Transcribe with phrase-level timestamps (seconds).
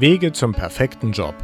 [0.00, 1.34] Wege zum perfekten Job.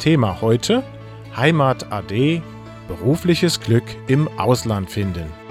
[0.00, 0.82] Thema heute
[1.36, 2.42] Heimat AD,
[2.88, 5.44] berufliches Glück im Ausland finden.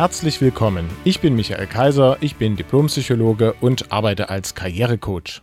[0.00, 0.88] Herzlich willkommen.
[1.04, 5.42] Ich bin Michael Kaiser, ich bin Diplompsychologe und arbeite als Karrierecoach.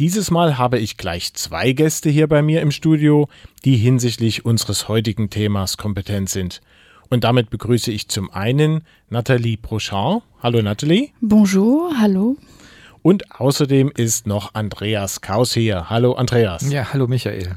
[0.00, 3.28] Dieses Mal habe ich gleich zwei Gäste hier bei mir im Studio,
[3.64, 6.62] die hinsichtlich unseres heutigen Themas kompetent sind.
[7.10, 10.24] Und damit begrüße ich zum einen Nathalie Brochard.
[10.42, 11.10] Hallo Nathalie.
[11.20, 12.36] Bonjour, hallo.
[13.02, 15.88] Und außerdem ist noch Andreas Kaus hier.
[15.88, 16.72] Hallo Andreas.
[16.72, 17.54] Ja, hallo Michael.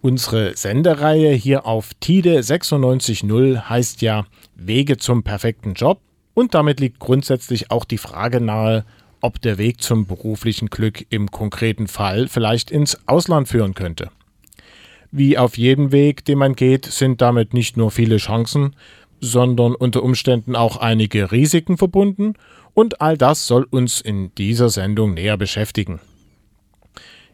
[0.00, 4.24] Unsere Sendereihe hier auf TIDE 96.0 heißt ja
[4.56, 6.00] Wege zum perfekten Job
[6.34, 8.84] und damit liegt grundsätzlich auch die Frage nahe,
[9.20, 14.10] ob der Weg zum beruflichen Glück im konkreten Fall vielleicht ins Ausland führen könnte.
[15.10, 18.76] Wie auf jedem Weg, den man geht, sind damit nicht nur viele Chancen,
[19.20, 22.34] sondern unter Umständen auch einige Risiken verbunden
[22.74, 26.00] und all das soll uns in dieser Sendung näher beschäftigen.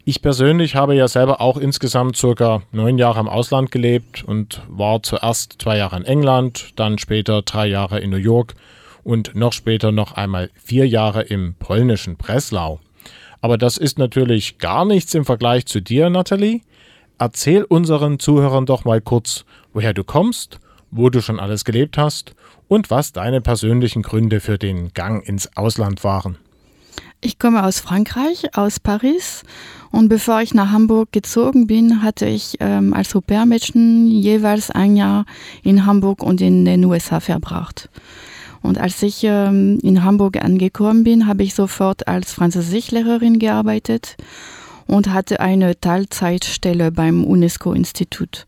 [0.05, 5.01] Ich persönlich habe ja selber auch insgesamt circa neun Jahre im Ausland gelebt und war
[5.05, 8.55] zuerst zwei Jahre in England, dann später drei Jahre in New York
[9.05, 12.81] und noch später noch einmal vier Jahre im polnischen Breslau.
[13.41, 16.63] Aber das ist natürlich gar nichts im Vergleich zu dir, Natalie.
[17.19, 20.59] Erzähl unseren Zuhörern doch mal kurz, woher du kommst,
[20.91, 22.35] wo du schon alles gelebt hast
[22.67, 26.39] und was deine persönlichen Gründe für den Gang ins Ausland waren.
[27.21, 29.43] Ich komme aus Frankreich, aus Paris.
[29.91, 35.27] Und bevor ich nach Hamburg gezogen bin, hatte ich ähm, als Au-pair-Mädchen jeweils ein Jahr
[35.63, 37.91] in Hamburg und in den USA verbracht.
[38.63, 44.17] Und als ich ähm, in Hamburg angekommen bin, habe ich sofort als Französischlehrerin gearbeitet
[44.87, 48.47] und hatte eine Teilzeitstelle beim UNESCO-Institut.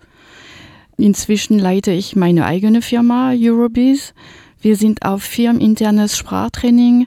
[0.96, 4.14] Inzwischen leite ich meine eigene Firma Eurobees.
[4.60, 7.06] Wir sind auf firmeninternes Sprachtraining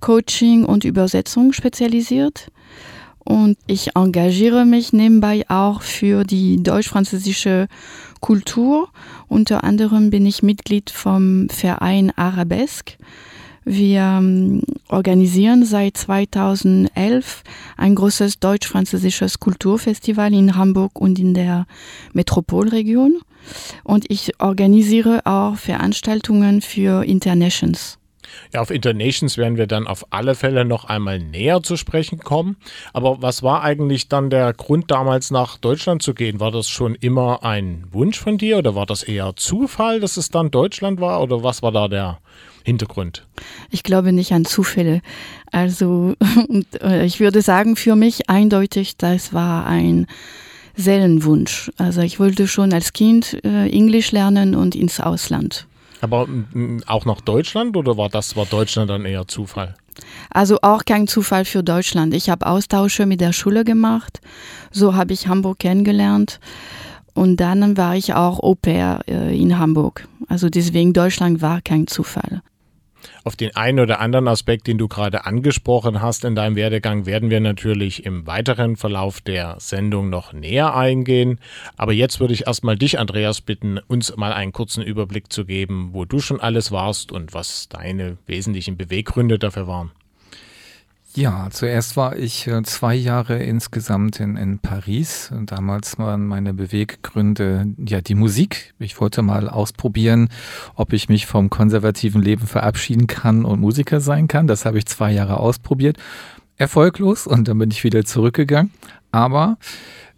[0.00, 2.50] Coaching und Übersetzung spezialisiert.
[3.18, 7.66] Und ich engagiere mich nebenbei auch für die deutsch-französische
[8.20, 8.88] Kultur.
[9.26, 12.98] Unter anderem bin ich Mitglied vom Verein Arabesque.
[13.64, 17.42] Wir ähm, organisieren seit 2011
[17.76, 21.66] ein großes deutsch-französisches Kulturfestival in Hamburg und in der
[22.12, 23.18] Metropolregion.
[23.82, 27.98] Und ich organisiere auch Veranstaltungen für Internations.
[28.52, 32.56] Ja, auf Internations werden wir dann auf alle Fälle noch einmal näher zu sprechen kommen.
[32.92, 36.40] Aber was war eigentlich dann der Grund, damals nach Deutschland zu gehen?
[36.40, 40.30] War das schon immer ein Wunsch von dir oder war das eher Zufall, dass es
[40.30, 41.22] dann Deutschland war?
[41.22, 42.18] Oder was war da der
[42.64, 43.26] Hintergrund?
[43.70, 45.00] Ich glaube nicht an Zufälle.
[45.52, 46.14] Also
[46.82, 50.06] äh, ich würde sagen, für mich eindeutig, das war ein
[50.76, 51.70] Seelenwunsch.
[51.78, 55.66] Also ich wollte schon als Kind äh, Englisch lernen und ins Ausland.
[56.00, 56.28] Aber
[56.86, 59.74] auch nach Deutschland oder war das war Deutschland dann eher Zufall?
[60.30, 62.14] Also auch kein Zufall für Deutschland.
[62.14, 64.20] Ich habe Austausche mit der Schule gemacht.
[64.70, 66.38] So habe ich Hamburg kennengelernt.
[67.14, 70.06] Und dann war ich auch Au pair äh, in Hamburg.
[70.28, 72.42] Also deswegen Deutschland war kein Zufall.
[73.26, 77.28] Auf den einen oder anderen Aspekt, den du gerade angesprochen hast in deinem Werdegang, werden
[77.28, 81.40] wir natürlich im weiteren Verlauf der Sendung noch näher eingehen.
[81.76, 85.88] Aber jetzt würde ich erstmal dich, Andreas, bitten, uns mal einen kurzen Überblick zu geben,
[85.90, 89.90] wo du schon alles warst und was deine wesentlichen Beweggründe dafür waren.
[91.16, 95.32] Ja, zuerst war ich äh, zwei Jahre insgesamt in, in Paris.
[95.46, 98.74] Damals waren meine Beweggründe ja die Musik.
[98.78, 100.28] Ich wollte mal ausprobieren,
[100.74, 104.46] ob ich mich vom konservativen Leben verabschieden kann und Musiker sein kann.
[104.46, 105.96] Das habe ich zwei Jahre ausprobiert.
[106.58, 108.70] Erfolglos und dann bin ich wieder zurückgegangen.
[109.10, 109.56] Aber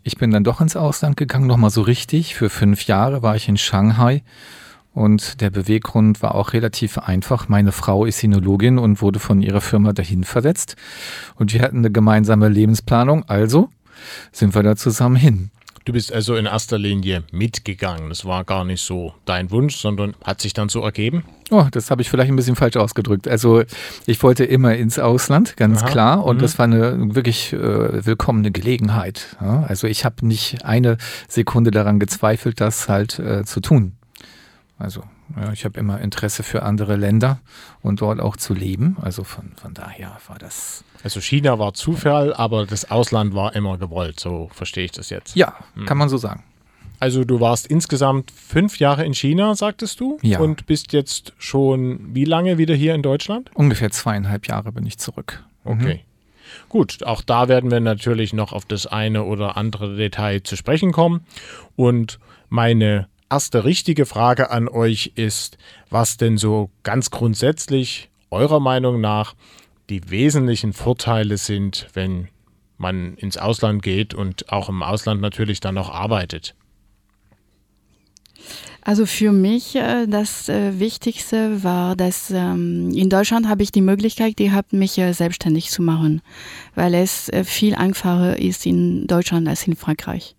[0.03, 2.35] ich bin dann doch ins Ausland gegangen, nochmal so richtig.
[2.35, 4.25] Für fünf Jahre war ich in Shanghai
[4.99, 7.49] und der Beweggrund war auch relativ einfach.
[7.49, 10.75] Meine Frau ist Sinologin und wurde von ihrer Firma dahin versetzt.
[11.37, 13.71] Und wir hatten eine gemeinsame Lebensplanung, also
[14.33, 15.51] sind wir da zusammen hin.
[15.85, 18.11] Du bist also in erster Linie mitgegangen.
[18.11, 21.25] Das war gar nicht so dein Wunsch, sondern hat sich dann so ergeben?
[21.51, 23.27] Oh, das habe ich vielleicht ein bisschen falsch ausgedrückt.
[23.27, 23.63] Also
[24.05, 25.89] ich wollte immer ins Ausland, ganz Aha.
[25.89, 26.25] klar.
[26.25, 26.41] Und mhm.
[26.41, 29.37] das war eine wirklich äh, willkommene Gelegenheit.
[29.41, 29.63] Ja?
[29.63, 30.99] Also ich habe nicht eine
[31.29, 33.98] Sekunde daran gezweifelt, das halt äh, zu tun.
[34.79, 35.03] Also
[35.37, 37.41] ja, ich habe immer Interesse für andere Länder
[37.83, 38.97] und dort auch zu leben.
[39.01, 40.85] Also von, von daher war das.
[41.03, 44.21] Also China war Zufall, aber das Ausland war immer gewollt.
[44.21, 45.35] So verstehe ich das jetzt.
[45.35, 45.87] Ja, hm.
[45.87, 46.45] kann man so sagen.
[47.01, 50.19] Also du warst insgesamt fünf Jahre in China, sagtest du?
[50.23, 50.41] Ja.
[50.41, 53.51] Und bist jetzt schon wie lange wieder hier in Deutschland?
[53.55, 55.45] Ungefähr zweieinhalb Jahre bin ich zurück.
[55.65, 55.95] Okay.
[55.95, 56.09] Mhm.
[56.69, 60.93] Gut, auch da werden wir natürlich noch auf das eine oder andere Detail zu sprechen
[60.93, 61.21] kommen.
[61.77, 65.59] Und meine erste richtige Frage an euch ist,
[65.91, 69.35] was denn so ganz grundsätzlich eurer Meinung nach
[69.91, 72.29] die wesentlichen Vorteile sind, wenn
[72.77, 76.55] man ins Ausland geht und auch im Ausland natürlich dann noch arbeitet.
[78.83, 83.83] Also für mich äh, das äh, Wichtigste war, dass ähm, in Deutschland habe ich die
[83.83, 86.23] Möglichkeit gehabt, mich äh, selbstständig zu machen,
[86.75, 90.37] weil es viel einfacher ist in Deutschland als in Frankreich.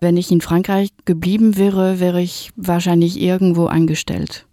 [0.00, 4.46] Wenn ich in Frankreich geblieben wäre, wäre ich wahrscheinlich irgendwo angestellt.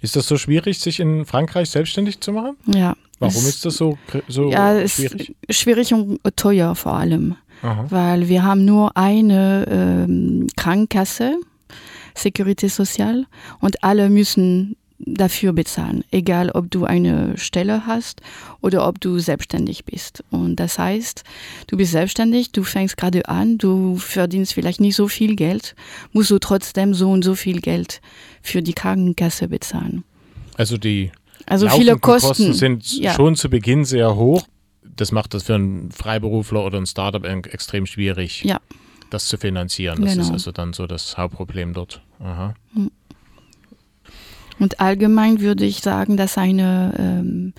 [0.00, 2.56] Ist das so schwierig, sich in Frankreich selbstständig zu machen?
[2.66, 2.96] Ja.
[3.20, 3.96] Warum es, ist das so,
[4.26, 5.36] so ja, schwierig?
[5.48, 7.36] schwierig und teuer vor allem.
[7.62, 7.86] Aha.
[7.88, 11.38] Weil wir haben nur eine ähm, Krankenkasse,
[12.16, 13.26] Securité Sociale,
[13.60, 18.20] und alle müssen dafür bezahlen, egal ob du eine Stelle hast
[18.60, 20.24] oder ob du selbstständig bist.
[20.30, 21.24] Und das heißt,
[21.66, 25.74] du bist selbstständig, du fängst gerade an, du verdienst vielleicht nicht so viel Geld,
[26.12, 28.00] musst du trotzdem so und so viel Geld
[28.42, 30.04] für die Krankenkasse bezahlen.
[30.56, 31.10] Also die
[31.46, 33.12] also viele Kosten, Kosten sind ja.
[33.14, 34.42] schon zu Beginn sehr hoch.
[34.96, 38.60] Das macht das für einen Freiberufler oder ein Startup extrem schwierig, ja.
[39.10, 40.02] das zu finanzieren.
[40.02, 40.26] Das genau.
[40.26, 42.02] ist also dann so das Hauptproblem dort.
[42.20, 42.54] Aha.
[42.74, 42.90] Hm.
[44.58, 47.52] Und allgemein würde ich sagen, dass eine ähm,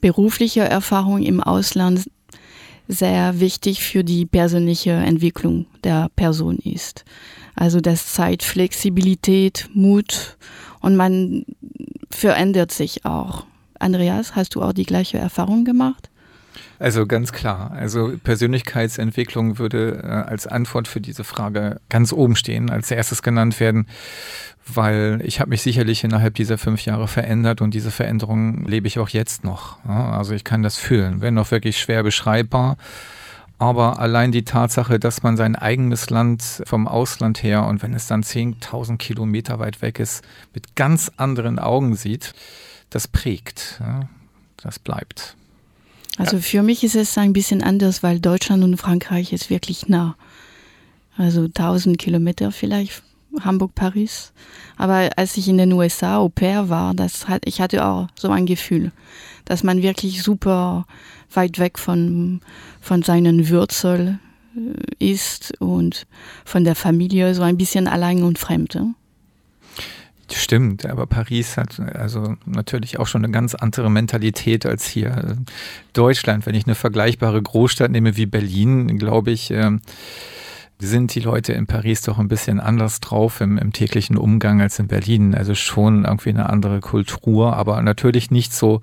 [0.00, 2.10] berufliche Erfahrung im Ausland
[2.88, 7.04] sehr wichtig für die persönliche Entwicklung der Person ist.
[7.54, 10.36] Also das zeigt Flexibilität, Mut
[10.80, 11.44] und man
[12.10, 13.46] verändert sich auch.
[13.78, 16.09] Andreas, hast du auch die gleiche Erfahrung gemacht?
[16.78, 17.72] Also ganz klar.
[17.72, 23.60] Also Persönlichkeitsentwicklung würde äh, als Antwort für diese Frage ganz oben stehen, als erstes genannt
[23.60, 23.86] werden
[24.74, 28.98] weil ich habe mich sicherlich innerhalb dieser fünf Jahre verändert und diese Veränderung lebe ich
[28.98, 29.84] auch jetzt noch.
[29.84, 32.76] Also ich kann das fühlen, wenn noch wirklich schwer beschreibbar.
[33.58, 38.06] Aber allein die Tatsache, dass man sein eigenes Land vom Ausland her und wenn es
[38.06, 40.24] dann 10.000 Kilometer weit weg ist,
[40.54, 42.32] mit ganz anderen Augen sieht,
[42.88, 43.82] das prägt,
[44.62, 45.36] das bleibt.
[46.20, 50.16] Also für mich ist es ein bisschen anders, weil Deutschland und Frankreich ist wirklich nah.
[51.16, 53.02] Also 1000 Kilometer vielleicht
[53.40, 54.32] Hamburg, Paris.
[54.76, 58.28] Aber als ich in den USA Au pair war, das hat, ich hatte auch so
[58.30, 58.92] ein Gefühl,
[59.44, 60.86] dass man wirklich super
[61.32, 62.40] weit weg von,
[62.80, 64.20] von seinen Wurzeln
[64.56, 66.06] äh, ist und
[66.44, 68.78] von der Familie so ein bisschen allein und fremd.
[70.32, 75.36] Stimmt, aber Paris hat also natürlich auch schon eine ganz andere Mentalität als hier
[75.92, 76.46] Deutschland.
[76.46, 79.80] Wenn ich eine vergleichbare Großstadt nehme wie Berlin, glaube ich, ähm,
[80.78, 84.78] sind die Leute in Paris doch ein bisschen anders drauf im, im, täglichen Umgang als
[84.78, 85.34] in Berlin.
[85.34, 88.80] Also schon irgendwie eine andere Kultur, aber natürlich nicht so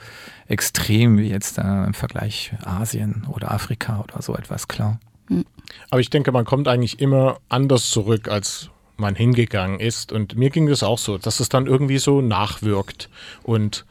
[0.48, 5.00] extrem wie jetzt im Vergleich Asien oder Afrika oder so etwas, klar.
[5.28, 5.46] Hm.
[5.90, 8.70] Aber ich denke, man kommt eigentlich immer anders zurück, als
[9.00, 10.12] man hingegangen ist.
[10.12, 13.10] Und mir ging das auch so, dass es dann irgendwie so nachwirkt.
[13.44, 13.86] Und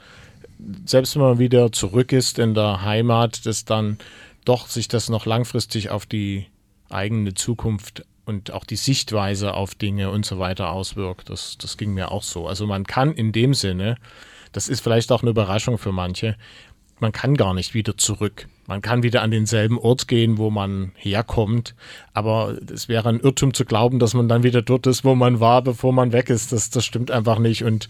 [0.85, 3.99] selbst wenn man wieder zurück ist in der Heimat, dass dann
[4.45, 6.47] doch sich das noch langfristig auf die
[6.89, 11.31] eigene Zukunft und auch die Sichtweise auf Dinge und so weiter auswirkt.
[11.31, 12.47] Das, das ging mir auch so.
[12.47, 13.97] Also man kann in dem Sinne,
[14.53, 16.37] das ist vielleicht auch eine Überraschung für manche,
[16.99, 18.49] man kann gar nicht wieder zurück.
[18.69, 21.77] Man kann wieder an denselben Ort gehen, wo man herkommt,
[22.15, 25.39] aber es wäre ein Irrtum zu glauben, dass man dann wieder dort ist, wo man
[25.39, 26.51] war, bevor man weg ist.
[26.51, 27.89] Das, das stimmt einfach nicht und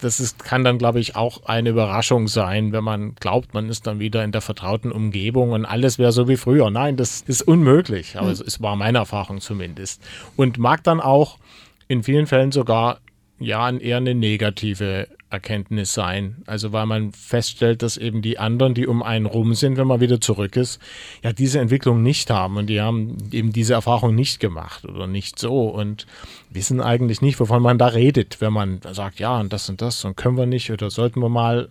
[0.00, 3.86] das ist, kann dann, glaube ich, auch eine Überraschung sein, wenn man glaubt, man ist
[3.86, 6.70] dann wieder in der vertrauten Umgebung und alles wäre so wie früher.
[6.70, 8.42] Nein, das ist unmöglich, aber mhm.
[8.46, 10.02] es war meine Erfahrung zumindest.
[10.36, 11.38] Und mag dann auch
[11.88, 12.98] in vielen Fällen sogar
[13.38, 16.36] ja eher eine negative Erkenntnis sein.
[16.46, 20.00] Also weil man feststellt, dass eben die anderen, die um einen rum sind, wenn man
[20.00, 20.80] wieder zurück ist,
[21.22, 25.38] ja diese Entwicklung nicht haben und die haben eben diese Erfahrung nicht gemacht oder nicht
[25.38, 26.06] so und
[26.50, 30.04] wissen eigentlich nicht, wovon man da redet, wenn man sagt, ja und das und das
[30.04, 31.70] und können wir nicht oder sollten wir mal,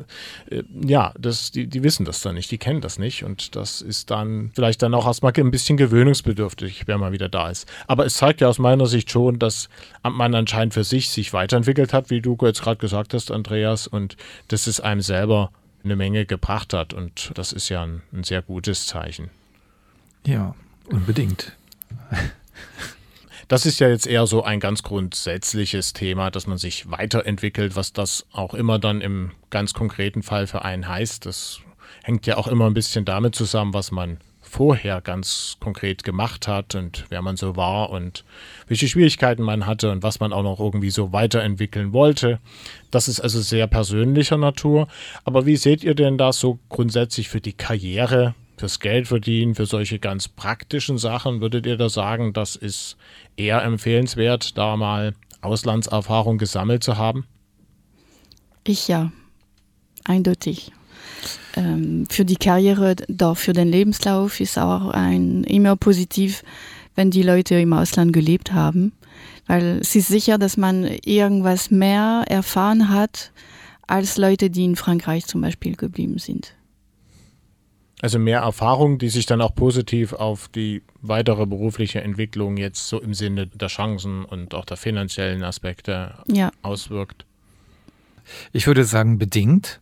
[0.50, 3.82] äh, ja, das, die, die wissen das dann nicht, die kennen das nicht und das
[3.82, 7.72] ist dann vielleicht dann auch erstmal ein bisschen gewöhnungsbedürftig, wenn man wieder da ist.
[7.88, 9.70] Aber es zeigt ja aus meiner Sicht schon, dass
[10.04, 13.88] man anscheinend für sich sich weiterentwickelt hat, wie du jetzt gerade gesagt hast, Andreas Andreas
[13.88, 14.16] und
[14.48, 15.52] dass es einem selber
[15.84, 16.94] eine Menge gebracht hat.
[16.94, 19.30] Und das ist ja ein, ein sehr gutes Zeichen.
[20.26, 20.56] Ja,
[20.90, 21.58] unbedingt.
[23.48, 27.92] Das ist ja jetzt eher so ein ganz grundsätzliches Thema, dass man sich weiterentwickelt, was
[27.92, 31.26] das auch immer dann im ganz konkreten Fall für einen heißt.
[31.26, 31.60] Das
[32.04, 34.20] hängt ja auch immer ein bisschen damit zusammen, was man
[34.52, 38.26] vorher ganz konkret gemacht hat und wer man so war und
[38.68, 42.40] welche Schwierigkeiten man hatte und was man auch noch irgendwie so weiterentwickeln wollte.
[42.92, 44.90] Das ist also sehr persönlicher Natur.
[45.24, 49.66] Aber wie seht ihr denn das so grundsätzlich für die Karriere, fürs Geld verdienen, für
[49.66, 51.40] solche ganz praktischen Sachen?
[51.40, 52.98] Würdet ihr da sagen, das ist
[53.38, 57.26] eher empfehlenswert, da mal Auslandserfahrung gesammelt zu haben?
[58.66, 59.14] Ich ja,
[60.04, 60.74] eindeutig
[61.56, 66.44] ähm, für die Karriere, doch für den Lebenslauf ist auch ein, immer positiv,
[66.96, 68.94] wenn die Leute im Ausland gelebt haben,
[69.48, 73.32] weil es ist sicher, dass man irgendwas mehr erfahren hat
[73.88, 76.54] als Leute, die in Frankreich zum Beispiel geblieben sind.
[78.02, 83.00] Also mehr Erfahrung, die sich dann auch positiv auf die weitere berufliche Entwicklung jetzt so
[83.00, 86.52] im Sinne der Chancen und auch der finanziellen Aspekte ja.
[86.64, 87.26] auswirkt.
[88.52, 89.80] Ich würde sagen, bedingt.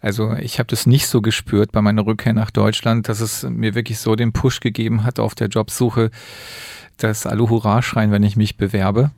[0.00, 3.74] Also ich habe das nicht so gespürt bei meiner Rückkehr nach Deutschland, dass es mir
[3.74, 6.10] wirklich so den Push gegeben hat auf der Jobsuche,
[6.96, 9.10] dass alle Hurra schreien, wenn ich mich bewerbe.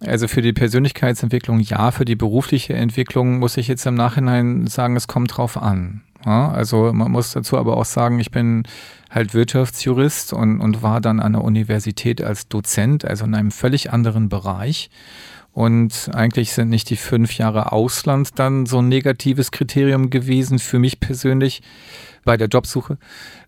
[0.00, 4.94] Also für die Persönlichkeitsentwicklung ja, für die berufliche Entwicklung muss ich jetzt im Nachhinein sagen,
[4.94, 6.02] es kommt drauf an.
[6.24, 8.64] Ja, also man muss dazu aber auch sagen, ich bin
[9.10, 13.92] halt Wirtschaftsjurist und, und war dann an der Universität als Dozent, also in einem völlig
[13.92, 14.90] anderen Bereich.
[15.58, 20.78] Und eigentlich sind nicht die fünf Jahre Ausland dann so ein negatives Kriterium gewesen für
[20.78, 21.62] mich persönlich
[22.24, 22.96] bei der Jobsuche,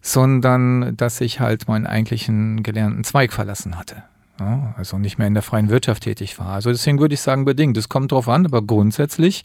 [0.02, 4.02] sondern dass ich halt meinen eigentlichen gelernten Zweig verlassen hatte.
[4.40, 6.48] Ja, also nicht mehr in der freien Wirtschaft tätig war.
[6.48, 7.76] Also deswegen würde ich sagen, bedingt.
[7.76, 9.44] Es kommt drauf an, aber grundsätzlich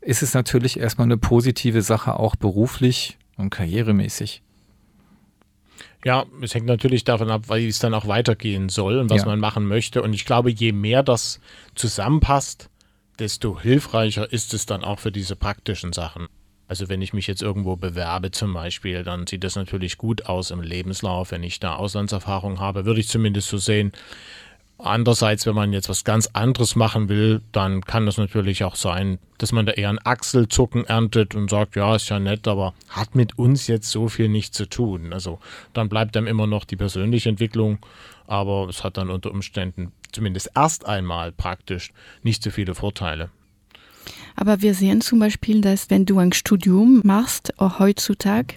[0.00, 4.42] ist es natürlich erstmal eine positive Sache, auch beruflich und karrieremäßig.
[6.04, 9.26] Ja, es hängt natürlich davon ab, wie es dann auch weitergehen soll und was ja.
[9.26, 10.02] man machen möchte.
[10.02, 11.40] Und ich glaube, je mehr das
[11.74, 12.70] zusammenpasst,
[13.18, 16.28] desto hilfreicher ist es dann auch für diese praktischen Sachen.
[16.68, 20.50] Also wenn ich mich jetzt irgendwo bewerbe zum Beispiel, dann sieht das natürlich gut aus
[20.50, 21.30] im Lebenslauf.
[21.30, 23.92] Wenn ich da Auslandserfahrung habe, würde ich zumindest so sehen,
[24.80, 29.18] Andererseits, wenn man jetzt was ganz anderes machen will, dann kann das natürlich auch sein,
[29.38, 33.16] dass man da eher ein Achselzucken erntet und sagt, ja, ist ja nett, aber hat
[33.16, 35.12] mit uns jetzt so viel nicht zu tun.
[35.12, 35.40] Also
[35.72, 37.78] dann bleibt einem immer noch die persönliche Entwicklung,
[38.28, 41.92] aber es hat dann unter Umständen zumindest erst einmal praktisch
[42.22, 43.30] nicht so viele Vorteile.
[44.36, 48.54] Aber wir sehen zum Beispiel, dass wenn du ein Studium machst, auch heutzutage,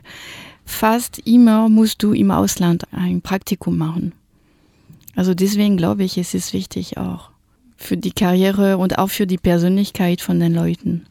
[0.66, 4.14] fast immer musst du im Ausland ein Praktikum machen.
[5.16, 7.30] Also deswegen glaube ich, es ist wichtig auch
[7.78, 11.08] für die Karriere und auch für die Persönlichkeit von den Leuten.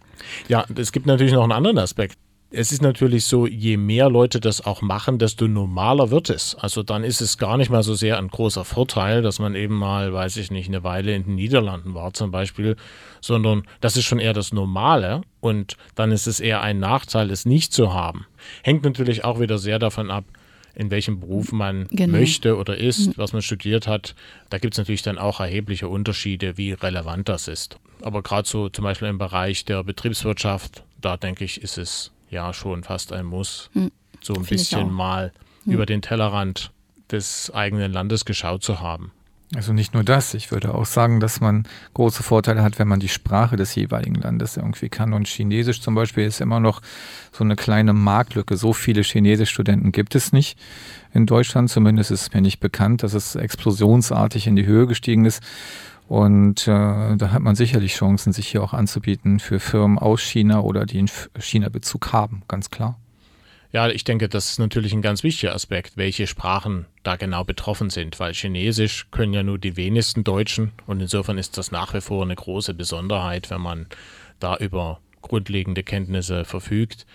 [0.48, 2.16] Ja, es gibt natürlich noch einen anderen Aspekt.
[2.52, 6.56] Es ist natürlich so, je mehr Leute das auch machen, desto normaler wird es.
[6.56, 9.76] Also dann ist es gar nicht mal so sehr ein großer Vorteil, dass man eben
[9.76, 12.74] mal, weiß ich nicht, eine Weile in den Niederlanden war zum Beispiel,
[13.20, 17.46] sondern das ist schon eher das Normale und dann ist es eher ein Nachteil, es
[17.46, 18.26] nicht zu haben.
[18.64, 20.24] Hängt natürlich auch wieder sehr davon ab,
[20.74, 22.18] in welchem Beruf man genau.
[22.18, 23.12] möchte oder ist, mhm.
[23.16, 24.14] was man studiert hat.
[24.48, 27.78] Da gibt es natürlich dann auch erhebliche Unterschiede, wie relevant das ist.
[28.02, 32.52] Aber gerade so zum Beispiel im Bereich der Betriebswirtschaft, da denke ich, ist es ja
[32.52, 33.90] schon fast ein Muss, mhm.
[34.20, 35.32] so ein Find bisschen mal
[35.64, 35.72] mhm.
[35.72, 36.70] über den Tellerrand
[37.10, 39.12] des eigenen Landes geschaut zu haben.
[39.56, 41.64] Also nicht nur das, ich würde auch sagen, dass man
[41.94, 45.12] große Vorteile hat, wenn man die Sprache des jeweiligen Landes irgendwie kann.
[45.12, 46.80] Und Chinesisch zum Beispiel ist immer noch
[47.32, 48.56] so eine kleine Marktlücke.
[48.56, 50.56] So viele Chinesischstudenten gibt es nicht
[51.12, 51.68] in Deutschland.
[51.68, 55.42] Zumindest ist mir nicht bekannt, dass es explosionsartig in die Höhe gestiegen ist.
[56.06, 60.60] Und äh, da hat man sicherlich Chancen, sich hier auch anzubieten für Firmen aus China
[60.60, 62.99] oder die einen China-Bezug haben, ganz klar.
[63.72, 67.88] Ja, ich denke, das ist natürlich ein ganz wichtiger Aspekt, welche Sprachen da genau betroffen
[67.88, 72.00] sind, weil Chinesisch können ja nur die wenigsten Deutschen und insofern ist das nach wie
[72.00, 73.86] vor eine große Besonderheit, wenn man
[74.40, 77.06] da über grundlegende Kenntnisse verfügt.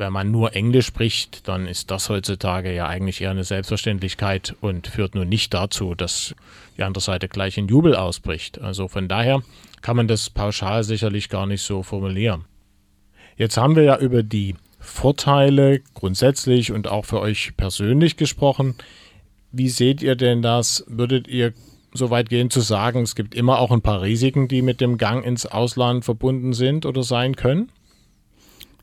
[0.00, 4.86] wenn man nur Englisch spricht, dann ist das heutzutage ja eigentlich eher eine Selbstverständlichkeit und
[4.86, 6.34] führt nun nicht dazu, dass
[6.78, 8.60] die andere Seite gleich in Jubel ausbricht.
[8.62, 9.42] Also von daher
[9.82, 12.46] kann man das pauschal sicherlich gar nicht so formulieren.
[13.36, 14.54] Jetzt haben wir ja über die
[14.90, 18.74] Vorteile grundsätzlich und auch für euch persönlich gesprochen.
[19.52, 20.84] Wie seht ihr denn das?
[20.88, 21.52] Würdet ihr
[21.92, 24.98] so weit gehen zu sagen, es gibt immer auch ein paar Risiken, die mit dem
[24.98, 27.70] Gang ins Ausland verbunden sind oder sein können?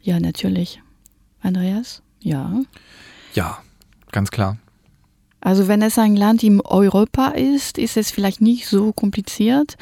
[0.02, 0.82] Ja, natürlich.
[1.42, 2.02] Andreas?
[2.22, 2.62] Ja.
[3.34, 3.60] Ja,
[4.12, 4.58] ganz klar.
[5.40, 9.78] Also wenn es ein Land in Europa ist, ist es vielleicht nicht so kompliziert.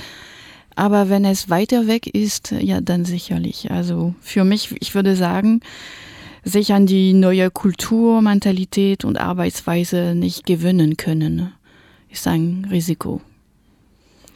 [0.75, 3.71] Aber wenn es weiter weg ist, ja, dann sicherlich.
[3.71, 5.61] Also für mich, ich würde sagen,
[6.45, 11.51] sich an die neue Kultur, Mentalität und Arbeitsweise nicht gewöhnen können,
[12.09, 13.19] ist ein Risiko.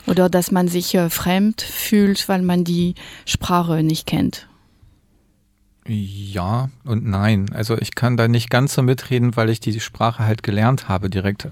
[0.08, 4.49] Oder dass man sich äh, fremd fühlt, weil man die Sprache nicht kennt.
[5.90, 7.50] Ja und nein.
[7.54, 11.10] Also ich kann da nicht ganz so mitreden, weil ich die Sprache halt gelernt habe
[11.10, 11.48] direkt.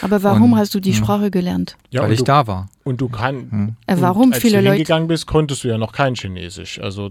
[0.00, 0.98] Aber warum und, hast du die hm.
[0.98, 1.76] Sprache gelernt?
[1.90, 2.68] Ja, weil ich du, da war.
[2.84, 3.50] Und du kannst.
[3.50, 3.76] Hm.
[3.86, 4.78] Äh, warum als viele du Leute?
[4.78, 6.80] gegangen bist, konntest du ja noch kein Chinesisch.
[6.80, 7.10] Also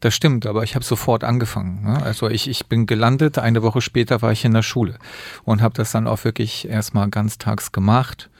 [0.00, 1.82] das stimmt, aber ich habe sofort angefangen.
[1.82, 2.02] Ne?
[2.02, 4.98] Also ich, ich bin gelandet, eine Woche später war ich in der Schule
[5.44, 8.30] und habe das dann auch wirklich erstmal ganztags gemacht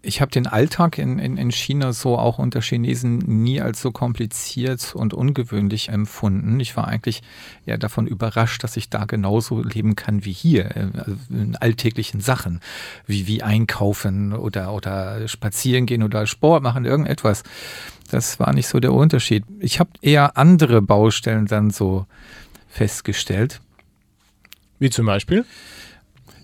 [0.00, 3.90] ich habe den Alltag in, in, in China so auch unter Chinesen nie als so
[3.90, 6.60] kompliziert und ungewöhnlich empfunden.
[6.60, 7.22] Ich war eigentlich
[7.66, 10.86] eher davon überrascht, dass ich da genauso leben kann wie hier, äh,
[11.30, 12.60] in alltäglichen Sachen,
[13.06, 17.42] wie, wie einkaufen oder, oder spazieren gehen oder Sport machen, irgendetwas.
[18.08, 19.44] Das war nicht so der Unterschied.
[19.58, 22.06] Ich habe eher andere Baustellen dann so
[22.68, 23.60] festgestellt.
[24.78, 25.44] Wie zum Beispiel?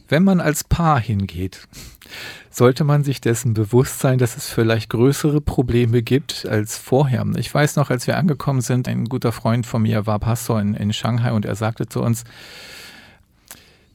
[0.09, 1.67] Wenn man als Paar hingeht,
[2.51, 7.27] sollte man sich dessen bewusst sein, dass es vielleicht größere Probleme gibt als vorher.
[7.37, 10.75] Ich weiß noch, als wir angekommen sind, ein guter Freund von mir war Pastor in,
[10.75, 12.25] in Shanghai und er sagte zu uns,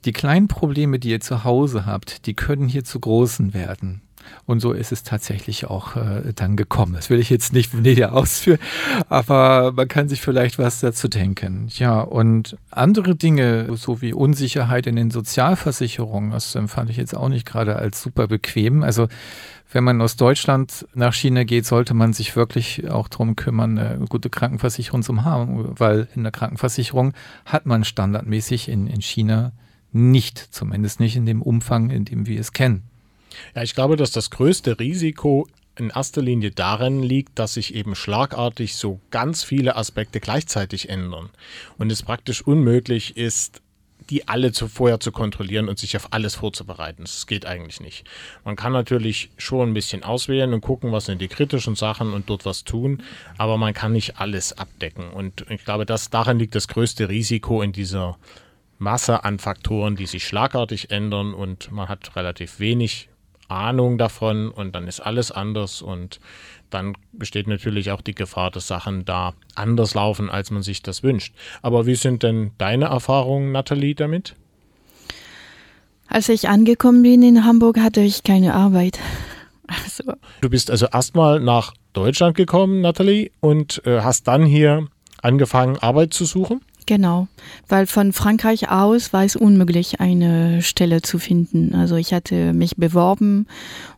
[0.06, 4.02] die kleinen Probleme, die ihr zu Hause habt, die können hier zu großen werden.
[4.46, 6.94] Und so ist es tatsächlich auch äh, dann gekommen.
[6.94, 8.60] Das will ich jetzt nicht näher ausführen,
[9.10, 11.68] aber man kann sich vielleicht was dazu denken.
[11.76, 17.30] Ja, und andere Dinge, so wie Unsicherheit in den Sozialversicherungen, das empfand ich jetzt auch
[17.30, 18.84] nicht gerade als super bequem.
[18.84, 19.08] Also
[19.72, 24.06] wenn man aus Deutschland nach China geht, sollte man sich wirklich auch darum kümmern, eine
[24.08, 27.14] gute Krankenversicherung zu haben, weil in der Krankenversicherung
[27.46, 29.52] hat man standardmäßig in, in China
[29.92, 32.84] nicht, zumindest nicht in dem Umfang, in dem wir es kennen.
[33.56, 37.96] Ja, ich glaube, dass das größte Risiko in erster Linie darin liegt, dass sich eben
[37.96, 41.30] schlagartig so ganz viele Aspekte gleichzeitig ändern
[41.78, 43.62] und es praktisch unmöglich ist,
[44.10, 47.04] die alle zu, vorher zu kontrollieren und sich auf alles vorzubereiten.
[47.04, 48.06] Das geht eigentlich nicht.
[48.44, 52.30] Man kann natürlich schon ein bisschen auswählen und gucken, was sind die kritischen Sachen und
[52.30, 53.04] dort was tun,
[53.38, 55.10] aber man kann nicht alles abdecken.
[55.12, 58.18] Und ich glaube, dass darin liegt das größte Risiko in dieser
[58.80, 63.10] Masse an Faktoren, die sich schlagartig ändern und man hat relativ wenig
[63.50, 66.20] Ahnung davon und dann ist alles anders und
[66.70, 71.04] dann besteht natürlich auch die Gefahr, dass Sachen da anders laufen, als man sich das
[71.04, 71.34] wünscht.
[71.62, 74.36] Aber wie sind denn deine Erfahrungen, Nathalie, damit?
[76.08, 79.00] Als ich angekommen bin in Hamburg, hatte ich keine Arbeit.
[79.86, 80.14] Also.
[80.42, 84.88] Du bist also erstmal nach Deutschland gekommen, Nathalie, und äh, hast dann hier
[85.22, 86.62] angefangen, Arbeit zu suchen?
[86.86, 87.28] Genau,
[87.68, 91.76] weil von Frankreich aus war es unmöglich, eine Stelle zu finden.
[91.76, 93.46] Also ich hatte mich beworben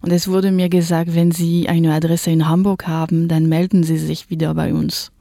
[0.01, 3.97] und es wurde mir gesagt, wenn Sie eine Adresse in Hamburg haben, dann melden Sie
[3.97, 5.11] sich wieder bei uns.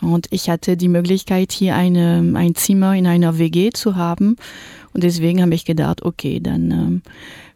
[0.00, 4.36] Und ich hatte die Möglichkeit, hier eine, ein Zimmer in einer WG zu haben.
[4.92, 7.02] Und deswegen habe ich gedacht, okay, dann ähm,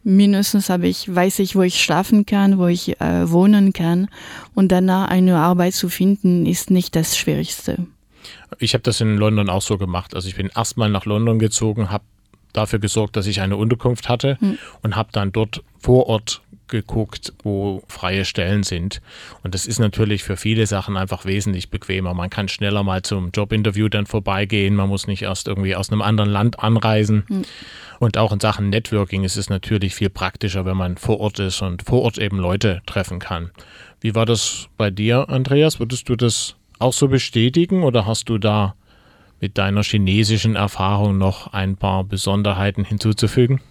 [0.03, 4.07] mindestens habe ich, weiß ich, wo ich schlafen kann, wo ich äh, wohnen kann.
[4.53, 7.87] Und danach eine Arbeit zu finden, ist nicht das Schwierigste.
[8.59, 10.15] Ich habe das in London auch so gemacht.
[10.15, 12.03] Also ich bin erstmal nach London gezogen, habe
[12.53, 14.57] dafür gesorgt, dass ich eine Unterkunft hatte mhm.
[14.81, 19.01] und habe dann dort vor Ort geguckt, wo freie Stellen sind.
[19.43, 22.13] Und das ist natürlich für viele Sachen einfach wesentlich bequemer.
[22.13, 24.75] Man kann schneller mal zum Jobinterview dann vorbeigehen.
[24.75, 27.23] Man muss nicht erst irgendwie aus einem anderen Land anreisen.
[27.27, 27.41] Mhm.
[27.99, 31.61] Und auch in Sachen Networking ist es natürlich viel praktischer, wenn man vor Ort ist
[31.61, 33.51] und vor Ort eben Leute treffen kann.
[34.01, 35.79] Wie war das bei dir, Andreas?
[35.79, 38.75] Würdest du das auch so bestätigen oder hast du da
[39.41, 43.61] mit deiner chinesischen Erfahrung noch ein paar Besonderheiten hinzuzufügen?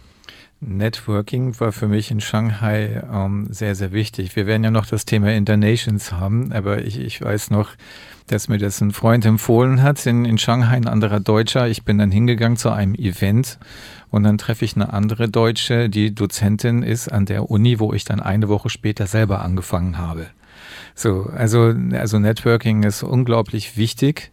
[0.61, 4.35] Networking war für mich in Shanghai ähm, sehr, sehr wichtig.
[4.35, 7.71] Wir werden ja noch das Thema Internations haben, aber ich, ich weiß noch,
[8.29, 11.69] dass mir das ein Freund empfohlen hat in, in Shanghai, ein anderer Deutscher.
[11.69, 13.59] Ich bin dann hingegangen zu einem Event
[14.11, 18.05] und dann treffe ich eine andere Deutsche, die Dozentin ist an der Uni, wo ich
[18.05, 20.29] dann eine Woche später selber angefangen habe.
[20.95, 24.31] So, also, also Networking ist unglaublich wichtig.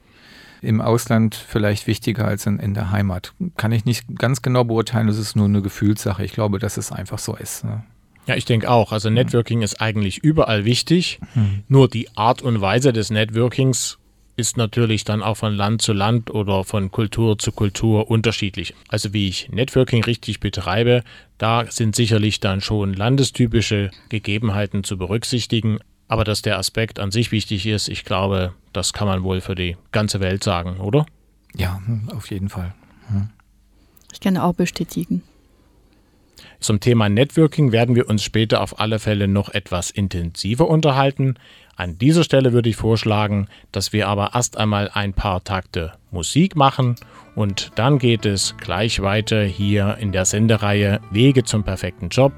[0.62, 3.34] im Ausland vielleicht wichtiger als in, in der Heimat.
[3.58, 6.24] Kann ich nicht ganz genau beurteilen, das ist nur eine Gefühlssache.
[6.24, 7.64] Ich glaube, dass es einfach so ist.
[7.64, 7.84] Ne?
[8.28, 8.92] Ja, ich denke auch.
[8.92, 11.20] Also Networking ist eigentlich überall wichtig.
[11.34, 11.64] Mhm.
[11.68, 13.98] Nur die Art und Weise des Networkings
[14.38, 18.76] ist natürlich dann auch von Land zu Land oder von Kultur zu Kultur unterschiedlich.
[18.88, 21.04] Also wie ich Networking richtig betreibe,
[21.38, 25.80] da sind sicherlich dann schon landestypische Gegebenheiten zu berücksichtigen.
[26.12, 29.56] Aber dass der Aspekt an sich wichtig ist, ich glaube, das kann man wohl für
[29.56, 31.06] die ganze Welt sagen, oder?
[31.56, 31.82] Ja,
[32.14, 32.74] auf jeden Fall.
[33.08, 33.30] Hm.
[34.12, 35.24] Ich kann auch bestätigen.
[36.60, 41.36] Zum Thema Networking werden wir uns später auf alle Fälle noch etwas intensiver unterhalten.
[41.78, 46.58] An dieser Stelle würde ich vorschlagen, dass wir aber erst einmal ein paar Takte Musik
[46.58, 46.98] machen
[47.36, 52.34] und dann geht es gleich weiter hier in der Sendereihe Wege zum perfekten Job.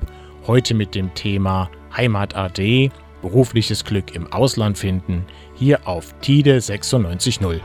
[0.46, 2.92] Heute mit dem Thema Heimat AD,
[3.24, 7.60] berufliches Glück im Ausland finden, hier auf TIDE 96.0.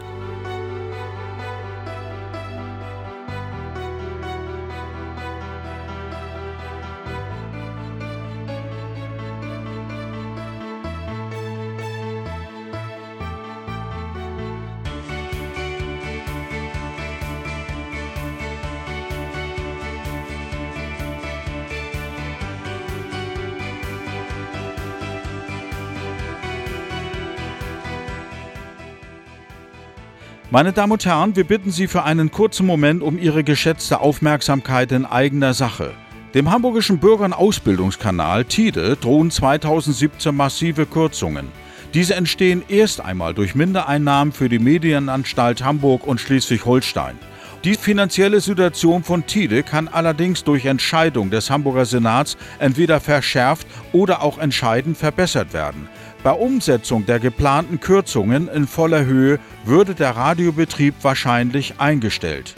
[30.50, 34.90] Meine Damen und Herren, wir bitten Sie für einen kurzen Moment um Ihre geschätzte Aufmerksamkeit
[34.92, 35.92] in eigener Sache.
[36.32, 41.48] Dem hamburgischen Bürgern-Ausbildungskanal TIDE drohen 2017 massive Kürzungen.
[41.92, 47.18] Diese entstehen erst einmal durch Mindereinnahmen für die Medienanstalt Hamburg und Schleswig-Holstein.
[47.64, 54.22] Die finanzielle Situation von TIDE kann allerdings durch Entscheidung des Hamburger Senats entweder verschärft oder
[54.22, 55.88] auch entscheidend verbessert werden.
[56.28, 62.54] Bei Umsetzung der geplanten Kürzungen in voller Höhe würde der Radiobetrieb wahrscheinlich eingestellt.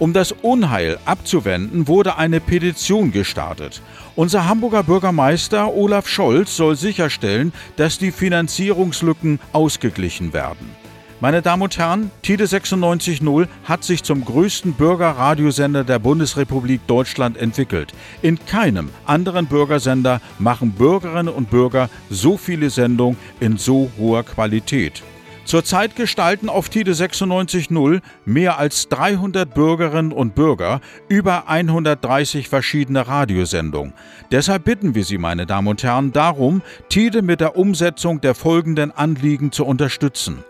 [0.00, 3.80] Um das Unheil abzuwenden, wurde eine Petition gestartet.
[4.16, 10.81] Unser Hamburger Bürgermeister Olaf Scholz soll sicherstellen, dass die Finanzierungslücken ausgeglichen werden.
[11.22, 17.92] Meine Damen und Herren, Tide 96.0 hat sich zum größten Bürgerradiosender der Bundesrepublik Deutschland entwickelt.
[18.22, 25.04] In keinem anderen Bürgersender machen Bürgerinnen und Bürger so viele Sendungen in so hoher Qualität.
[25.44, 33.92] Zurzeit gestalten auf Tide 96.0 mehr als 300 Bürgerinnen und Bürger über 130 verschiedene Radiosendungen.
[34.32, 38.90] Deshalb bitten wir Sie, meine Damen und Herren, darum, Tide mit der Umsetzung der folgenden
[38.90, 40.42] Anliegen zu unterstützen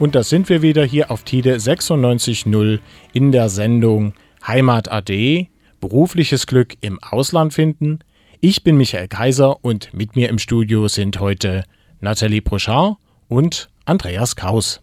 [0.00, 2.78] Und da sind wir wieder hier auf TIDE 96.0
[3.12, 4.14] in der Sendung
[4.46, 7.98] Heimat AD, berufliches Glück im Ausland finden.
[8.40, 11.64] Ich bin Michael Kaiser und mit mir im Studio sind heute
[12.00, 12.96] Nathalie Brochard
[13.28, 14.80] und Andreas Kaus.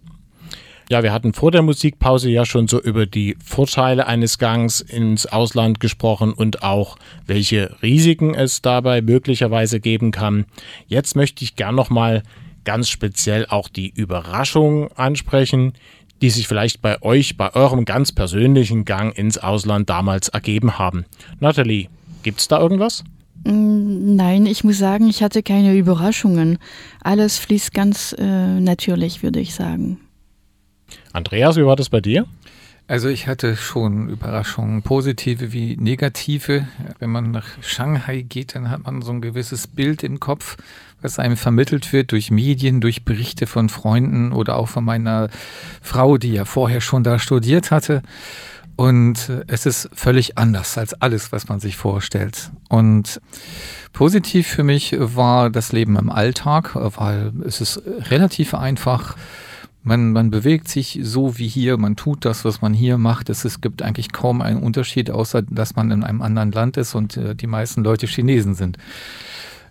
[0.87, 5.25] Ja, wir hatten vor der Musikpause ja schon so über die Vorteile eines Gangs ins
[5.25, 10.45] Ausland gesprochen und auch welche Risiken es dabei möglicherweise geben kann.
[10.85, 12.21] Jetzt möchte ich gern noch mal
[12.67, 15.71] ganz speziell auch die Überraschung ansprechen,
[16.21, 21.05] die sich vielleicht bei euch, bei eurem ganz persönlichen Gang ins Ausland damals ergeben haben.
[21.39, 21.87] Nathalie,
[22.23, 23.05] gibt es da irgendwas?
[23.45, 26.57] Mm, nein, ich muss sagen, ich hatte keine Überraschungen.
[27.01, 30.01] Alles fließt ganz äh, natürlich, würde ich sagen.
[31.13, 32.25] Andreas, wie war das bei dir?
[32.89, 36.67] Also ich hatte schon Überraschungen, positive wie negative.
[36.99, 40.55] Wenn man nach Shanghai geht, dann hat man so ein gewisses Bild im Kopf,
[41.01, 45.29] was einem vermittelt wird durch Medien, durch Berichte von Freunden oder auch von meiner
[45.81, 48.03] Frau, die ja vorher schon da studiert hatte.
[48.77, 52.51] Und äh, es ist völlig anders als alles, was man sich vorstellt.
[52.69, 53.19] Und
[53.91, 59.17] positiv für mich war das Leben im Alltag, weil es ist relativ einfach
[59.87, 63.29] man, man bewegt sich so wie hier, man tut das, was man hier macht.
[63.29, 66.93] Es, es gibt eigentlich kaum einen Unterschied, außer dass man in einem anderen Land ist
[66.93, 68.77] und äh, die meisten Leute Chinesen sind.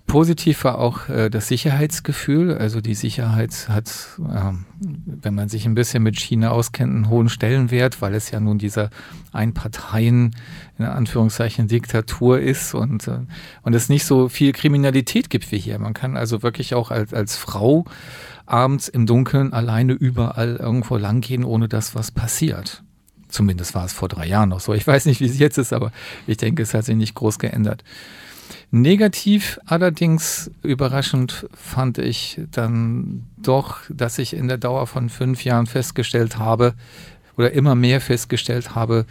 [0.06, 2.56] Positiv war auch äh, das Sicherheitsgefühl.
[2.56, 3.90] Also die Sicherheit hat,
[4.20, 8.38] äh, wenn man sich ein bisschen mit China auskennt, einen hohen Stellenwert, weil es ja
[8.38, 8.90] nun dieser
[9.32, 10.36] Einparteien,
[10.78, 13.18] in Anführungszeichen, Diktatur ist und, äh,
[13.62, 15.78] und es nicht so viel Kriminalität gibt wie hier.
[15.80, 17.84] Man kann also wirklich auch als, als Frau
[18.46, 22.84] abends im Dunkeln alleine überall irgendwo langgehen, ohne dass was passiert.
[23.28, 24.72] Zumindest war es vor drei Jahren noch so.
[24.72, 25.90] Ich weiß nicht, wie es jetzt ist, aber
[26.28, 27.82] ich denke, es hat sich nicht groß geändert.
[28.70, 35.66] Negativ allerdings überraschend fand ich dann doch, dass ich in der Dauer von fünf Jahren
[35.66, 36.74] festgestellt habe
[37.36, 39.06] oder immer mehr festgestellt habe,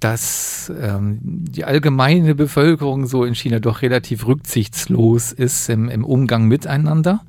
[0.00, 6.46] dass ähm, die allgemeine Bevölkerung so in China doch relativ rücksichtslos ist im, im Umgang
[6.46, 7.24] miteinander.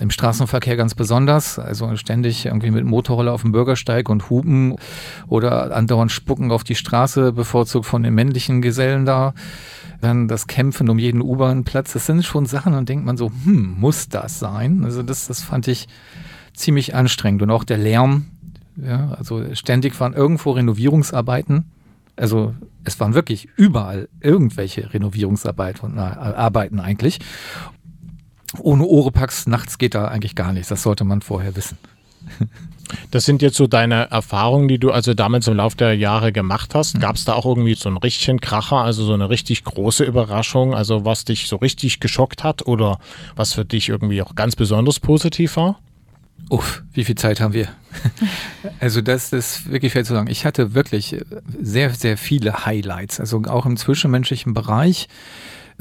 [0.00, 4.74] Im Straßenverkehr ganz besonders, also ständig irgendwie mit Motorroller auf dem Bürgersteig und hupen
[5.28, 9.34] oder andauernd spucken auf die Straße, bevorzugt von den männlichen Gesellen da.
[10.00, 13.76] Dann das Kämpfen um jeden U-Bahn-Platz, das sind schon Sachen, und denkt man so, hm,
[13.78, 14.84] muss das sein?
[14.84, 15.86] Also das, das fand ich
[16.54, 17.42] ziemlich anstrengend.
[17.42, 18.26] Und auch der Lärm,
[18.76, 21.70] ja, also ständig waren irgendwo Renovierungsarbeiten.
[22.16, 22.54] Also
[22.84, 27.20] es waren wirklich überall irgendwelche Renovierungsarbeiten Arbeiten eigentlich.
[28.60, 30.68] Ohne Oropax nachts geht da eigentlich gar nichts.
[30.68, 31.78] Das sollte man vorher wissen.
[33.10, 36.74] Das sind jetzt so deine Erfahrungen, die du also damals im Laufe der Jahre gemacht
[36.74, 36.96] hast.
[36.96, 37.00] Mhm.
[37.00, 40.74] Gab es da auch irgendwie so einen richtigen Kracher, also so eine richtig große Überraschung,
[40.74, 42.98] also was dich so richtig geschockt hat oder
[43.36, 45.80] was für dich irgendwie auch ganz besonders positiv war?
[46.50, 47.68] Uff, wie viel Zeit haben wir?
[48.80, 50.28] also das ist wirklich fair zu sagen.
[50.28, 51.16] Ich hatte wirklich
[51.60, 55.08] sehr, sehr viele Highlights, also auch im zwischenmenschlichen Bereich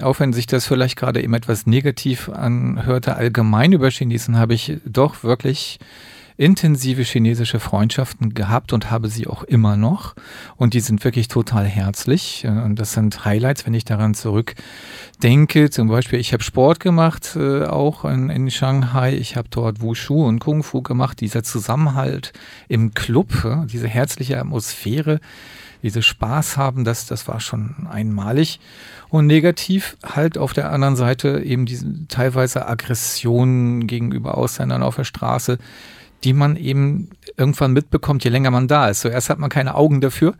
[0.02, 4.78] auch wenn sich das vielleicht gerade eben etwas negativ anhörte, allgemein über Chinesen habe ich
[4.86, 5.80] doch wirklich
[6.38, 10.16] intensive chinesische Freundschaften gehabt und habe sie auch immer noch.
[10.56, 12.46] Und die sind wirklich total herzlich.
[12.46, 15.70] Und das sind Highlights, wenn ich daran zurückdenke.
[15.70, 19.14] Zum Beispiel, ich habe Sport gemacht, äh, auch in, in Shanghai.
[19.14, 21.22] Ich habe dort Wushu und Kung Fu gemacht.
[21.22, 22.34] Dieser Zusammenhalt
[22.68, 25.20] im Club, äh, diese herzliche Atmosphäre,
[25.84, 28.60] dieses Spaß haben, das, das war schon einmalig.
[29.10, 35.04] Und negativ halt auf der anderen Seite eben diese teilweise Aggressionen gegenüber Ausländern auf der
[35.04, 35.60] Straße,
[36.24, 39.02] die man eben irgendwann mitbekommt, je länger man da ist.
[39.02, 40.36] Zuerst hat man keine Augen dafür,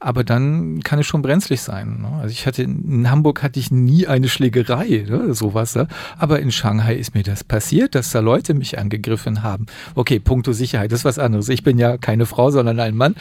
[0.00, 2.02] aber dann kann es schon brenzlig sein.
[2.02, 2.08] Ne?
[2.20, 5.34] Also ich hatte in Hamburg hatte ich nie eine Schlägerei, ne?
[5.34, 5.74] sowas.
[5.74, 5.88] Ne?
[6.18, 9.66] Aber in Shanghai ist mir das passiert, dass da Leute mich angegriffen haben.
[9.94, 11.48] Okay, puncto Sicherheit, das ist was anderes.
[11.48, 13.16] Ich bin ja keine Frau, sondern ein Mann.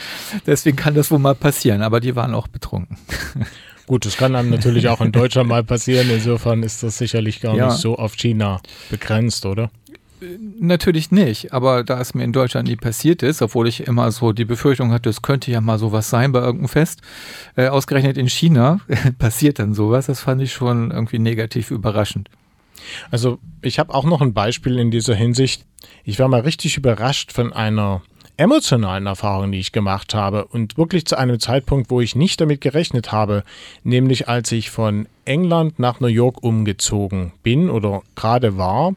[0.46, 1.82] Deswegen kann das wohl mal passieren.
[1.82, 2.98] Aber die waren auch betrunken.
[3.88, 6.10] Gut, das kann einem natürlich auch in Deutschland mal passieren.
[6.10, 7.70] Insofern ist das sicherlich gar ja.
[7.70, 9.72] nicht so auf China begrenzt, oder?
[10.60, 14.34] Natürlich nicht, aber da es mir in Deutschland nie passiert ist, obwohl ich immer so
[14.34, 17.02] die Befürchtung hatte, es könnte ja mal sowas sein bei irgendeinem Fest,
[17.56, 18.80] äh, ausgerechnet in China
[19.20, 22.30] passiert dann sowas, das fand ich schon irgendwie negativ überraschend.
[23.12, 25.66] Also ich habe auch noch ein Beispiel in dieser Hinsicht.
[26.04, 28.02] Ich war mal richtig überrascht von einer
[28.38, 32.62] emotionalen Erfahrungen, die ich gemacht habe und wirklich zu einem Zeitpunkt, wo ich nicht damit
[32.62, 33.44] gerechnet habe,
[33.84, 38.94] nämlich als ich von England nach New York umgezogen bin oder gerade war.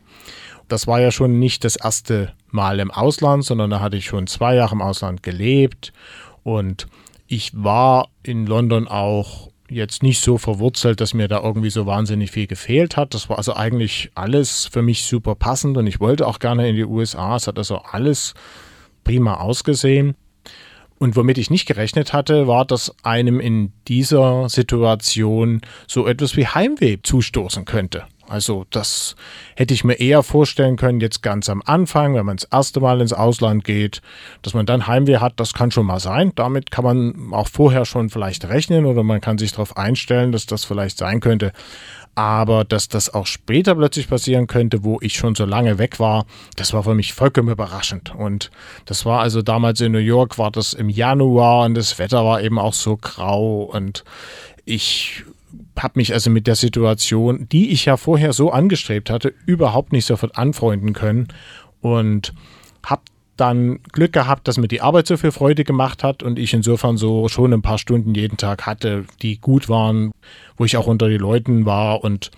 [0.71, 4.29] Das war ja schon nicht das erste Mal im Ausland, sondern da hatte ich schon
[4.29, 5.93] zwei Jahre im Ausland gelebt
[6.45, 6.87] und
[7.27, 12.31] ich war in London auch jetzt nicht so verwurzelt, dass mir da irgendwie so wahnsinnig
[12.31, 13.15] viel gefehlt hat.
[13.15, 16.77] Das war also eigentlich alles für mich super passend und ich wollte auch gerne in
[16.77, 17.37] die USA.
[17.37, 18.35] Es hat also alles
[19.03, 20.15] prima ausgesehen.
[20.99, 26.47] Und womit ich nicht gerechnet hatte, war, dass einem in dieser Situation so etwas wie
[26.47, 28.05] Heimweh zustoßen könnte.
[28.31, 29.17] Also das
[29.57, 33.01] hätte ich mir eher vorstellen können, jetzt ganz am Anfang, wenn man das erste Mal
[33.01, 34.03] ins Ausland geht,
[34.43, 36.31] dass man dann Heimweh hat, das kann schon mal sein.
[36.37, 40.47] Damit kann man auch vorher schon vielleicht rechnen oder man kann sich darauf einstellen, dass
[40.47, 41.51] das vielleicht sein könnte.
[42.15, 46.25] Aber dass das auch später plötzlich passieren könnte, wo ich schon so lange weg war,
[46.55, 48.15] das war für mich vollkommen überraschend.
[48.15, 48.53] Und
[48.85, 52.43] das war also damals in New York, war das im Januar und das Wetter war
[52.43, 53.63] eben auch so grau.
[53.63, 54.05] Und
[54.65, 55.25] ich
[55.83, 60.07] habe mich also mit der Situation, die ich ja vorher so angestrebt hatte, überhaupt nicht
[60.07, 61.29] sofort anfreunden können
[61.81, 62.33] und
[62.85, 63.03] habe
[63.37, 66.97] dann Glück gehabt, dass mir die Arbeit so viel Freude gemacht hat und ich insofern
[66.99, 70.13] so schon ein paar Stunden jeden Tag hatte, die gut waren,
[70.57, 72.31] wo ich auch unter den Leuten war und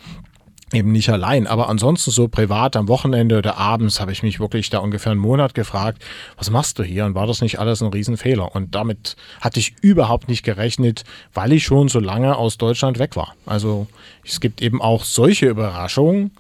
[0.73, 1.47] eben nicht allein.
[1.47, 5.21] Aber ansonsten so privat am Wochenende oder abends habe ich mich wirklich da ungefähr einen
[5.21, 6.03] Monat gefragt,
[6.37, 7.05] was machst du hier?
[7.05, 8.55] Und war das nicht alles ein Riesenfehler?
[8.55, 11.05] Und damit hatte ich überhaupt nicht gerechnet,
[11.35, 13.35] weil ich schon so lange aus Deutschland weg war.
[13.47, 13.87] Also
[14.25, 16.33] es gibt eben auch solche Überraschungen,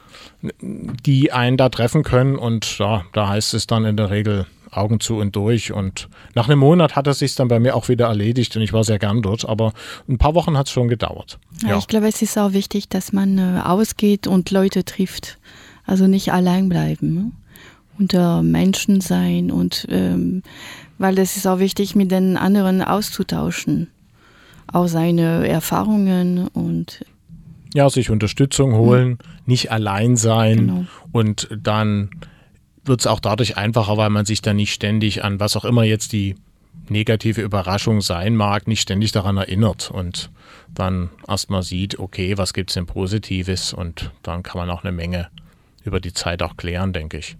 [0.50, 2.36] die einen da treffen können.
[2.36, 5.72] Und ja, da heißt es dann in der Regel, Augen zu und durch.
[5.72, 8.72] Und nach einem Monat hat es sich dann bei mir auch wieder erledigt und ich
[8.72, 9.48] war sehr gern dort.
[9.48, 9.72] Aber
[10.08, 11.38] ein paar Wochen hat es schon gedauert.
[11.62, 15.38] Ja, ja, ich glaube, es ist auch wichtig, dass man äh, ausgeht und Leute trifft.
[15.84, 17.14] Also nicht allein bleiben.
[17.14, 17.32] Ne?
[17.98, 20.42] Unter Menschen sein und ähm,
[20.98, 23.88] weil es ist auch wichtig, mit den anderen auszutauschen.
[24.72, 27.04] Auch seine Erfahrungen und
[27.74, 29.18] ja, sich Unterstützung holen, mhm.
[29.46, 30.84] nicht allein sein genau.
[31.10, 32.10] und dann
[32.84, 35.84] wird es auch dadurch einfacher, weil man sich dann nicht ständig an was auch immer
[35.84, 36.34] jetzt die
[36.88, 40.30] negative Überraschung sein mag, nicht ständig daran erinnert und
[40.74, 44.92] dann erstmal sieht, okay, was gibt es denn Positives und dann kann man auch eine
[44.92, 45.28] Menge
[45.84, 47.36] über die Zeit auch klären, denke ich.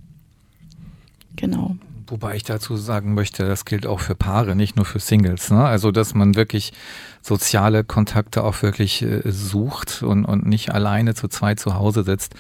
[1.37, 1.77] Genau.
[2.13, 5.51] Wobei ich dazu sagen möchte, das gilt auch für Paare, nicht nur für Singles.
[5.51, 5.65] Ne?
[5.65, 6.75] Also, dass man wirklich
[7.23, 12.35] soziale Kontakte auch wirklich äh, sucht und, und nicht alleine zu zweit zu Hause sitzt,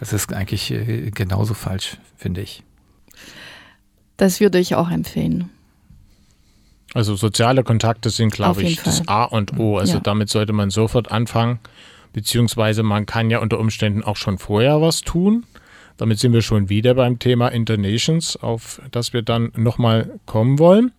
[0.00, 2.62] das ist eigentlich äh, genauso falsch, finde ich.
[4.16, 5.50] Das würde ich auch empfehlen.
[6.94, 8.84] Also soziale Kontakte sind, glaube ich, Fall.
[8.94, 9.76] das A und O.
[9.76, 10.00] Also ja.
[10.00, 11.58] damit sollte man sofort anfangen.
[12.14, 15.44] Beziehungsweise man kann ja unter Umständen auch schon vorher was tun.
[15.98, 20.92] Damit sind wir schon wieder beim Thema Internations, auf das wir dann nochmal kommen wollen.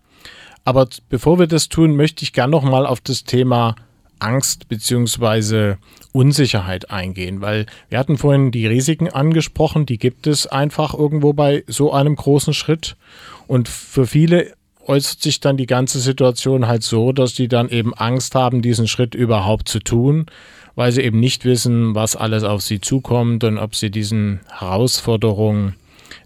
[0.64, 3.74] Aber bevor wir das tun, möchte ich gerne nochmal auf das Thema
[4.18, 5.76] Angst bzw.
[6.12, 11.64] Unsicherheit eingehen, weil wir hatten vorhin die Risiken angesprochen, die gibt es einfach irgendwo bei
[11.66, 12.96] so einem großen Schritt.
[13.46, 14.52] Und für viele
[14.86, 18.88] äußert sich dann die ganze Situation halt so, dass die dann eben Angst haben, diesen
[18.88, 20.26] Schritt überhaupt zu tun,
[20.74, 25.74] weil sie eben nicht wissen, was alles auf sie zukommt und ob sie diesen Herausforderungen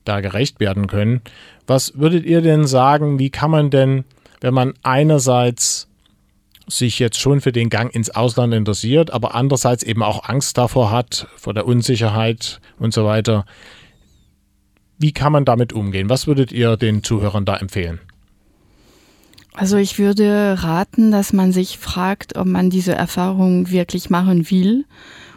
[0.05, 1.23] da gerecht werden können.
[1.67, 4.05] Was würdet ihr denn sagen, wie kann man denn,
[4.41, 5.89] wenn man einerseits
[6.67, 10.91] sich jetzt schon für den Gang ins Ausland interessiert, aber andererseits eben auch Angst davor
[10.91, 13.45] hat, vor der Unsicherheit und so weiter,
[14.99, 16.09] wie kann man damit umgehen?
[16.09, 18.01] Was würdet ihr den Zuhörern da empfehlen?
[19.55, 24.85] Also ich würde raten, dass man sich fragt, ob man diese Erfahrung wirklich machen will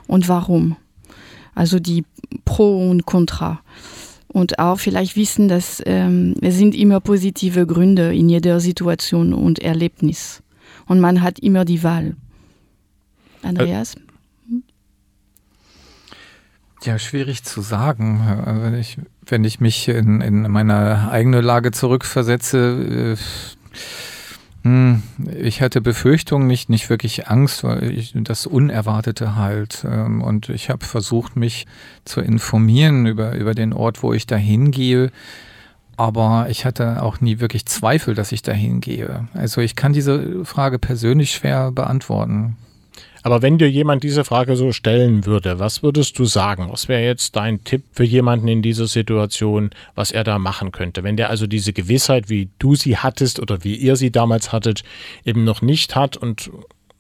[0.08, 0.76] und warum.
[1.54, 2.04] Also die
[2.44, 3.62] Pro und Contra.
[4.28, 9.60] Und auch vielleicht wissen, dass ähm, es sind immer positive Gründe in jeder Situation und
[9.60, 10.42] Erlebnis.
[10.88, 12.16] Und man hat immer die Wahl.
[13.44, 13.96] Andreas?
[16.84, 18.22] Ja, schwierig zu sagen.
[18.62, 23.57] Wenn ich, wenn ich mich in, in meine eigene Lage zurückversetze, äh,
[24.68, 25.02] hm,
[25.40, 29.86] ich hatte Befürchtungen, nicht, nicht wirklich Angst, weil ich das Unerwartete halt.
[29.90, 31.68] Ähm, und ich habe versucht, mich
[32.04, 35.12] zu informieren über, über den Ort, wo ich da hingehe.
[35.96, 39.30] Aber ich hatte auch nie wirklich Zweifel, dass ich da hingehe.
[39.34, 42.58] Also ich kann diese Frage persönlich schwer beantworten.
[43.28, 46.70] Aber wenn dir jemand diese Frage so stellen würde, was würdest du sagen?
[46.72, 51.04] Was wäre jetzt dein Tipp für jemanden in dieser Situation, was er da machen könnte?
[51.04, 54.86] Wenn der also diese Gewissheit, wie du sie hattest oder wie ihr sie damals hattet,
[55.26, 56.50] eben noch nicht hat und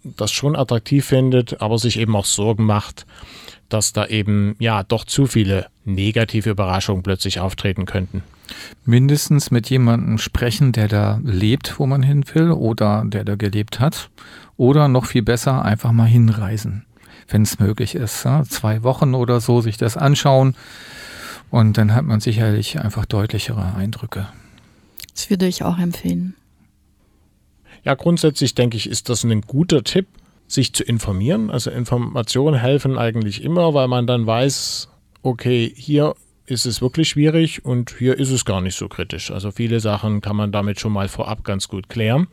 [0.04, 3.06] das schon attraktiv findet, aber sich eben auch Sorgen macht,
[3.70, 8.22] dass da eben ja doch zu viele negative Überraschungen plötzlich auftreten könnten.
[8.84, 13.80] Mindestens mit jemandem sprechen, der da lebt, wo man hin will oder der da gelebt
[13.80, 14.10] hat
[14.58, 16.86] oder noch viel besser, einfach mal hinreisen,
[17.28, 18.26] wenn es möglich ist.
[18.26, 18.44] Ja?
[18.44, 20.56] Zwei Wochen oder so sich das anschauen.
[21.50, 24.28] Und dann hat man sicherlich einfach deutlichere Eindrücke.
[25.14, 26.36] Das würde ich auch empfehlen.
[27.84, 30.08] Ja, grundsätzlich denke ich, ist das ein guter Tipp,
[30.48, 31.50] sich zu informieren.
[31.50, 34.90] Also Informationen helfen eigentlich immer, weil man dann weiß,
[35.22, 36.16] okay, hier
[36.46, 39.32] ist es wirklich schwierig und hier ist es gar nicht so kritisch.
[39.32, 42.28] Also viele Sachen kann man damit schon mal vorab ganz gut klären.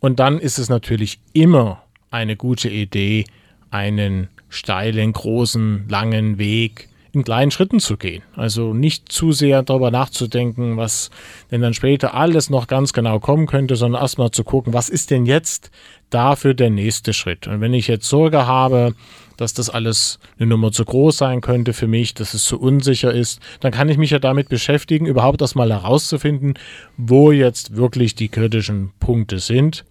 [0.00, 3.24] Und dann ist es natürlich immer eine gute Idee,
[3.70, 8.22] einen steilen, großen, langen Weg in kleinen Schritten zu gehen.
[8.36, 11.10] Also nicht zu sehr darüber nachzudenken, was
[11.50, 15.10] denn dann später alles noch ganz genau kommen könnte, sondern erstmal zu gucken, was ist
[15.10, 15.70] denn jetzt
[16.10, 17.46] dafür der nächste Schritt.
[17.46, 18.94] Und wenn ich jetzt Sorge habe,
[19.36, 23.12] dass das alles eine Nummer zu groß sein könnte für mich, dass es zu unsicher
[23.12, 26.54] ist, dann kann ich mich ja damit beschäftigen, überhaupt erstmal herauszufinden,
[26.96, 29.84] wo jetzt wirklich die kritischen Punkte sind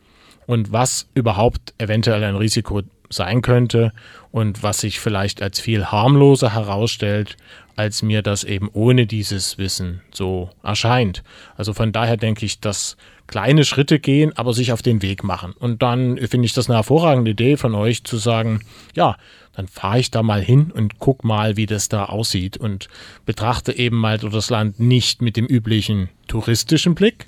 [0.47, 3.93] und was überhaupt eventuell ein Risiko sein könnte
[4.31, 7.37] und was sich vielleicht als viel harmloser herausstellt,
[7.75, 11.23] als mir das eben ohne dieses Wissen so erscheint.
[11.55, 15.53] Also von daher denke ich, dass kleine Schritte gehen, aber sich auf den Weg machen.
[15.53, 18.61] Und dann finde ich das eine hervorragende Idee von euch zu sagen,
[18.95, 19.15] ja,
[19.53, 22.87] dann fahre ich da mal hin und guck mal, wie das da aussieht und
[23.25, 27.27] betrachte eben mal das Land nicht mit dem üblichen touristischen Blick,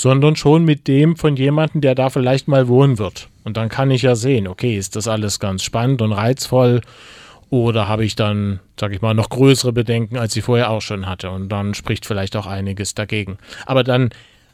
[0.00, 3.28] sondern schon mit dem von jemandem, der da vielleicht mal wohnen wird.
[3.44, 6.80] Und dann kann ich ja sehen, okay, ist das alles ganz spannend und reizvoll
[7.50, 11.04] oder habe ich dann, sage ich mal, noch größere Bedenken, als ich vorher auch schon
[11.04, 11.30] hatte.
[11.30, 13.36] Und dann spricht vielleicht auch einiges dagegen.
[13.66, 14.08] Aber dann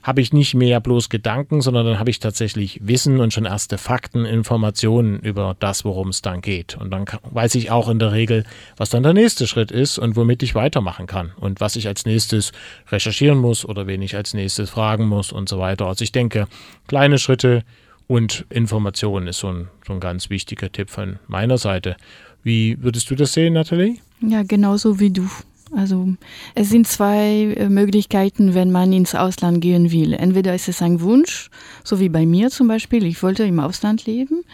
[0.07, 3.77] habe ich nicht mehr bloß Gedanken, sondern dann habe ich tatsächlich Wissen und schon erste
[3.77, 6.77] Fakten, Informationen über das, worum es dann geht.
[6.77, 8.45] Und dann weiß ich auch in der Regel,
[8.77, 12.07] was dann der nächste Schritt ist und womit ich weitermachen kann und was ich als
[12.07, 12.53] nächstes
[12.89, 15.87] recherchieren muss oder wen ich als nächstes fragen muss und so weiter.
[15.87, 16.47] Also ich denke,
[16.87, 17.65] kleine Schritte
[18.07, 21.97] und Informationen ist so ein, so ein ganz wichtiger Tipp von meiner Seite.
[22.45, 23.97] Wie würdest du das sehen, Nathalie?
[24.21, 25.29] Ja, genauso wie du.
[25.73, 26.15] Also
[26.55, 30.13] es sind zwei äh, Möglichkeiten, wenn man ins Ausland gehen will.
[30.13, 31.51] Entweder ist es ein Wunsch,
[31.83, 34.45] so wie bei mir zum Beispiel, ich wollte im Ausland leben,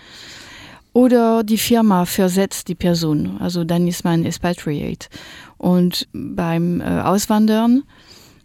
[0.95, 5.09] oder die Firma versetzt die Person, also dann ist man Expatriate.
[5.57, 7.85] Und beim äh, Auswandern,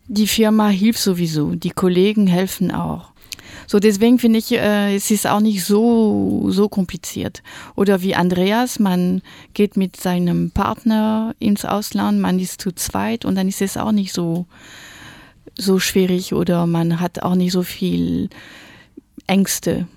[0.07, 3.11] die Firma hilft sowieso, die Kollegen helfen auch.
[3.67, 7.43] So deswegen finde ich, äh, es ist auch nicht so, so kompliziert.
[7.75, 9.21] Oder wie Andreas, man
[9.53, 13.91] geht mit seinem Partner ins Ausland, man ist zu zweit und dann ist es auch
[13.91, 14.45] nicht so,
[15.55, 18.29] so schwierig oder man hat auch nicht so viel
[19.27, 19.87] Ängste.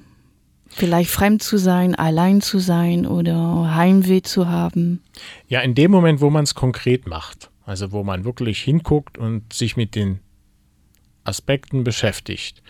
[0.68, 5.00] Vielleicht fremd zu sein, allein zu sein oder Heimweh zu haben.
[5.48, 9.52] Ja, in dem Moment, wo man es konkret macht, also wo man wirklich hinguckt und
[9.52, 10.20] sich mit den
[11.24, 12.62] Aspekten beschäftigt,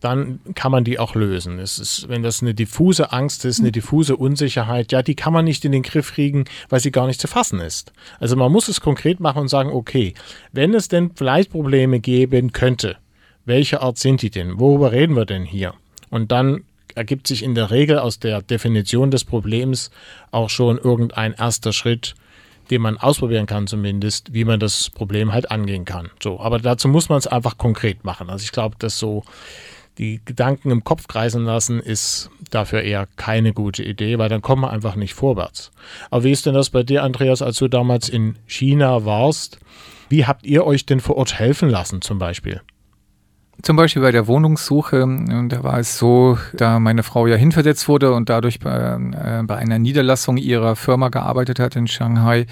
[0.00, 1.58] dann kann man die auch lösen.
[1.58, 5.44] Es ist, wenn das eine diffuse Angst ist, eine diffuse Unsicherheit, ja, die kann man
[5.44, 7.92] nicht in den Griff kriegen, weil sie gar nicht zu fassen ist.
[8.20, 10.14] Also man muss es konkret machen und sagen, okay,
[10.52, 12.96] wenn es denn vielleicht Probleme geben könnte,
[13.44, 14.58] welche Art sind die denn?
[14.58, 15.74] Worüber reden wir denn hier?
[16.10, 19.90] Und dann ergibt sich in der Regel aus der Definition des Problems
[20.30, 22.14] auch schon irgendein erster Schritt,
[22.70, 26.10] den man ausprobieren kann zumindest, wie man das Problem halt angehen kann.
[26.20, 28.28] So, aber dazu muss man es einfach konkret machen.
[28.30, 29.24] Also ich glaube, dass so
[29.98, 34.62] die Gedanken im Kopf kreisen lassen, ist dafür eher keine gute Idee, weil dann kommt
[34.62, 35.70] man einfach nicht vorwärts.
[36.10, 39.58] Aber wie ist denn das bei dir, Andreas, als du damals in China warst?
[40.08, 42.60] Wie habt ihr euch denn vor Ort helfen lassen zum Beispiel?
[43.62, 45.06] Zum Beispiel bei der Wohnungssuche,
[45.48, 49.56] da war es so, da meine Frau ja hinversetzt wurde und dadurch bei, äh, bei
[49.56, 52.46] einer Niederlassung ihrer Firma gearbeitet hat in Shanghai,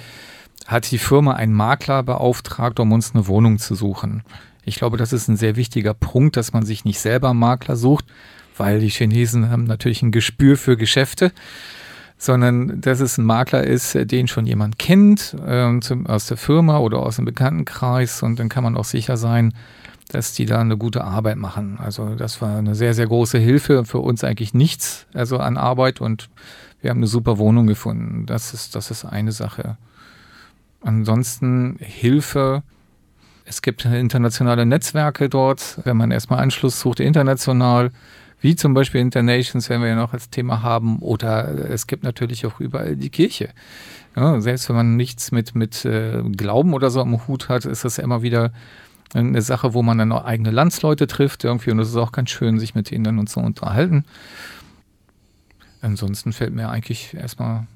[0.67, 4.23] hat die Firma einen Makler beauftragt, um uns eine Wohnung zu suchen.
[4.65, 8.07] Ich glaube, das ist ein sehr wichtiger Punkt, dass man sich nicht selber Makler sucht,
[8.57, 11.33] weil die Chinesen haben natürlich ein Gespür für Geschäfte,
[12.17, 16.79] sondern dass es ein Makler ist, den schon jemand kennt äh, zum, aus der Firma
[16.79, 19.53] oder aus dem Bekanntenkreis und dann kann man auch sicher sein,
[20.09, 21.79] dass die da eine gute Arbeit machen.
[21.79, 23.85] Also das war eine sehr, sehr große Hilfe.
[23.85, 26.29] Für uns eigentlich nichts also an Arbeit und
[26.81, 28.27] wir haben eine super Wohnung gefunden.
[28.27, 29.77] Das ist, das ist eine Sache.
[30.83, 32.63] Ansonsten Hilfe
[33.45, 37.91] es gibt internationale Netzwerke dort, wenn man erstmal Anschluss sucht, international,
[38.41, 42.47] wie zum Beispiel Internations, wenn wir ja noch als Thema haben, oder es gibt natürlich
[42.47, 43.51] auch überall die Kirche.
[44.17, 47.85] Ja, selbst wenn man nichts mit, mit äh, Glauben oder so am Hut hat, ist
[47.85, 48.53] das immer wieder
[49.13, 52.31] eine Sache, wo man dann auch eigene Landsleute trifft irgendwie und es ist auch ganz
[52.31, 54.05] schön, sich mit ihnen und so unterhalten.
[55.81, 57.67] Ansonsten fällt mir eigentlich erstmal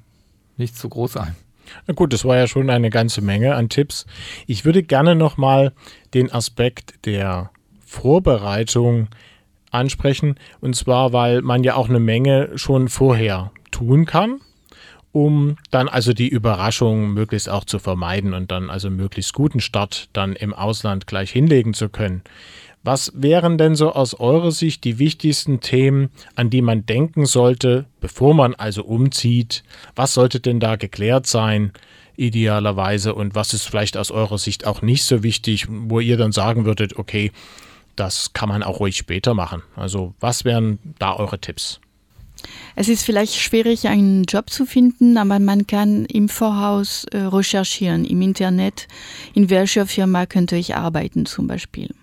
[0.57, 1.35] nichts so groß ein.
[1.87, 4.05] Na gut, das war ja schon eine ganze Menge an Tipps.
[4.47, 5.73] Ich würde gerne nochmal
[6.13, 7.51] den Aspekt der
[7.85, 9.07] Vorbereitung
[9.71, 10.35] ansprechen.
[10.61, 14.41] Und zwar, weil man ja auch eine Menge schon vorher tun kann,
[15.11, 20.09] um dann also die Überraschung möglichst auch zu vermeiden und dann also möglichst guten Start
[20.13, 22.23] dann im Ausland gleich hinlegen zu können.
[22.83, 27.85] Was wären denn so aus eurer Sicht die wichtigsten Themen, an die man denken sollte,
[27.99, 29.63] bevor man also umzieht?
[29.95, 31.73] Was sollte denn da geklärt sein,
[32.15, 33.13] idealerweise?
[33.13, 36.63] Und was ist vielleicht aus eurer Sicht auch nicht so wichtig, wo ihr dann sagen
[36.63, 37.31] würdet, okay,
[37.97, 39.61] das kann man auch ruhig später machen?
[39.75, 41.81] Also, was wären da eure Tipps?
[42.77, 48.05] Es ist vielleicht schwierig, einen Job zu finden, aber man kann im Voraus äh, recherchieren
[48.05, 48.87] im Internet,
[49.33, 51.93] in welcher Firma könnte ich arbeiten zum Beispiel.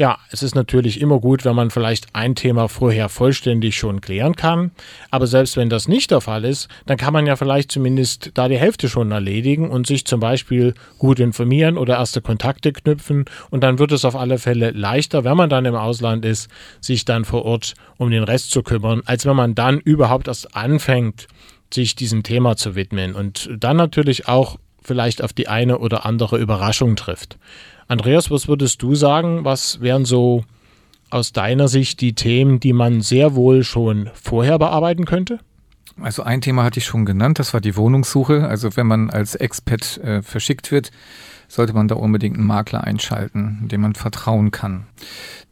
[0.00, 4.34] Ja, es ist natürlich immer gut, wenn man vielleicht ein Thema vorher vollständig schon klären
[4.34, 4.70] kann.
[5.10, 8.48] Aber selbst wenn das nicht der Fall ist, dann kann man ja vielleicht zumindest da
[8.48, 13.26] die Hälfte schon erledigen und sich zum Beispiel gut informieren oder erste Kontakte knüpfen.
[13.50, 16.48] Und dann wird es auf alle Fälle leichter, wenn man dann im Ausland ist,
[16.80, 20.56] sich dann vor Ort um den Rest zu kümmern, als wenn man dann überhaupt erst
[20.56, 21.26] anfängt,
[21.70, 26.38] sich diesem Thema zu widmen und dann natürlich auch vielleicht auf die eine oder andere
[26.38, 27.36] Überraschung trifft.
[27.90, 29.44] Andreas, was würdest du sagen?
[29.44, 30.44] Was wären so
[31.10, 35.40] aus deiner Sicht die Themen, die man sehr wohl schon vorher bearbeiten könnte?
[36.00, 38.46] Also ein Thema hatte ich schon genannt, das war die Wohnungssuche.
[38.46, 40.92] Also wenn man als Expat äh, verschickt wird,
[41.50, 44.84] sollte man da unbedingt einen Makler einschalten, dem man vertrauen kann.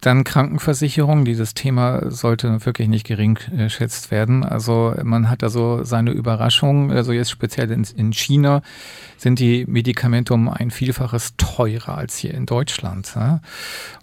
[0.01, 4.45] Dann Krankenversicherung, dieses Thema sollte wirklich nicht gering geschätzt werden.
[4.45, 8.63] Also man hat also seine Überraschung, also jetzt speziell in, in China
[9.17, 13.13] sind die Medikamente um ein Vielfaches teurer als hier in Deutschland.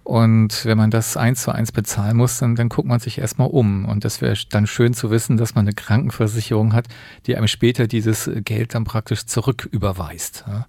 [0.04, 3.48] Und wenn man das eins zu eins bezahlen muss, dann, dann guckt man sich erstmal
[3.48, 3.86] um.
[3.86, 6.88] Und das wäre dann schön zu wissen, dass man eine Krankenversicherung hat,
[7.26, 10.44] die einem später dieses Geld dann praktisch zurücküberweist.
[10.46, 10.66] Ja?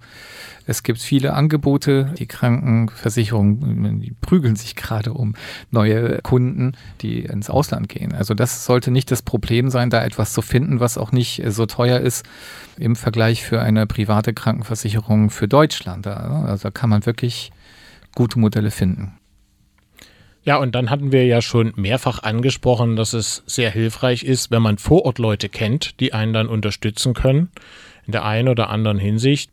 [0.67, 2.13] Es gibt viele Angebote.
[2.19, 5.35] Die Krankenversicherungen die prügeln sich gerade um
[5.71, 8.13] neue Kunden, die ins Ausland gehen.
[8.13, 11.67] Also das sollte nicht das Problem sein, da etwas zu finden, was auch nicht so
[11.67, 12.27] teuer ist
[12.79, 16.07] im Vergleich für eine private Krankenversicherung für Deutschland.
[16.07, 17.53] Also da kann man wirklich
[18.15, 19.13] gute Modelle finden.
[20.43, 24.63] Ja, und dann hatten wir ja schon mehrfach angesprochen, dass es sehr hilfreich ist, wenn
[24.63, 27.51] man vor Ort Leute kennt, die einen dann unterstützen können
[28.07, 29.51] in der einen oder anderen Hinsicht.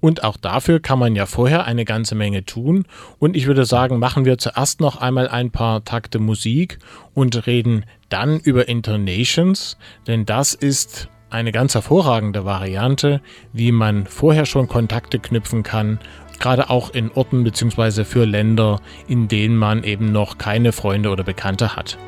[0.00, 2.86] Und auch dafür kann man ja vorher eine ganze Menge tun.
[3.18, 6.78] Und ich würde sagen, machen wir zuerst noch einmal ein paar Takte Musik
[7.14, 9.76] und reden dann über Intonations,
[10.06, 13.20] denn das ist eine ganz hervorragende Variante,
[13.52, 16.00] wie man vorher schon Kontakte knüpfen kann,
[16.40, 18.04] gerade auch in Orten bzw.
[18.04, 21.98] für Länder, in denen man eben noch keine Freunde oder Bekannte hat.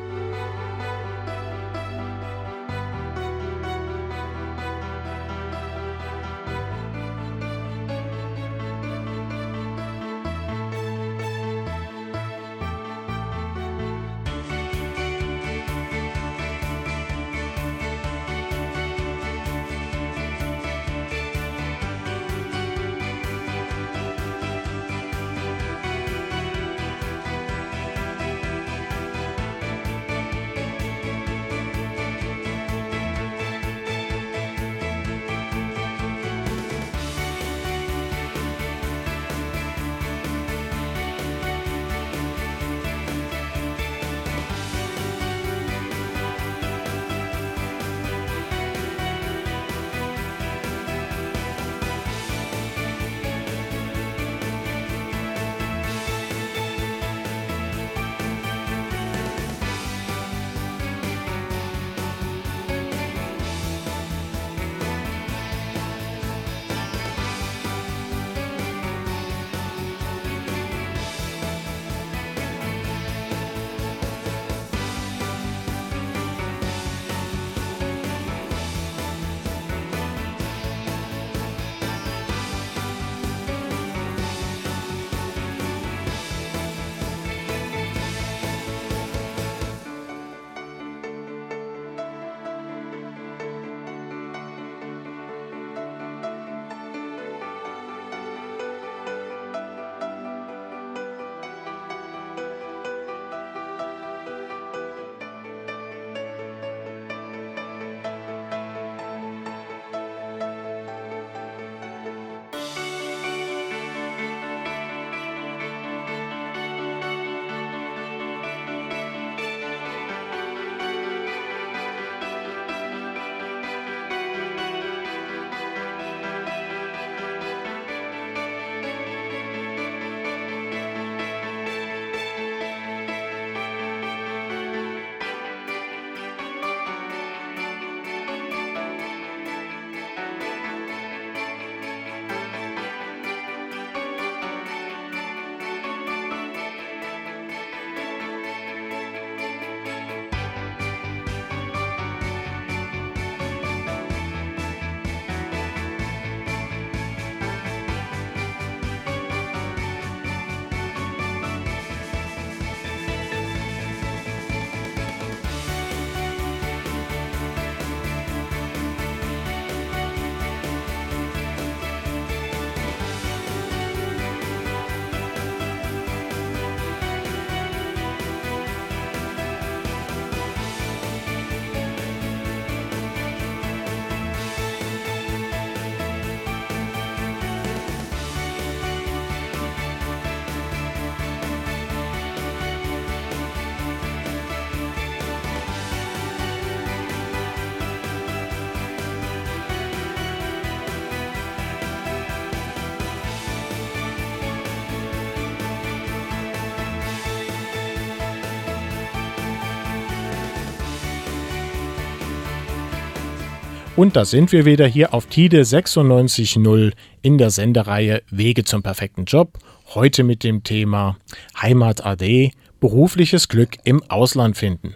[213.95, 219.25] Und da sind wir wieder hier auf TIDE 96.0 in der Sendereihe Wege zum perfekten
[219.25, 219.59] Job.
[219.93, 221.15] Heute mit dem Thema
[221.61, 224.95] Heimat AD, berufliches Glück im Ausland finden.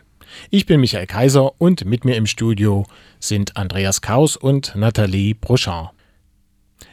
[0.50, 2.88] Ich bin Michael Kaiser und mit mir im Studio
[3.20, 5.92] sind Andreas Kaus und Nathalie Brochard.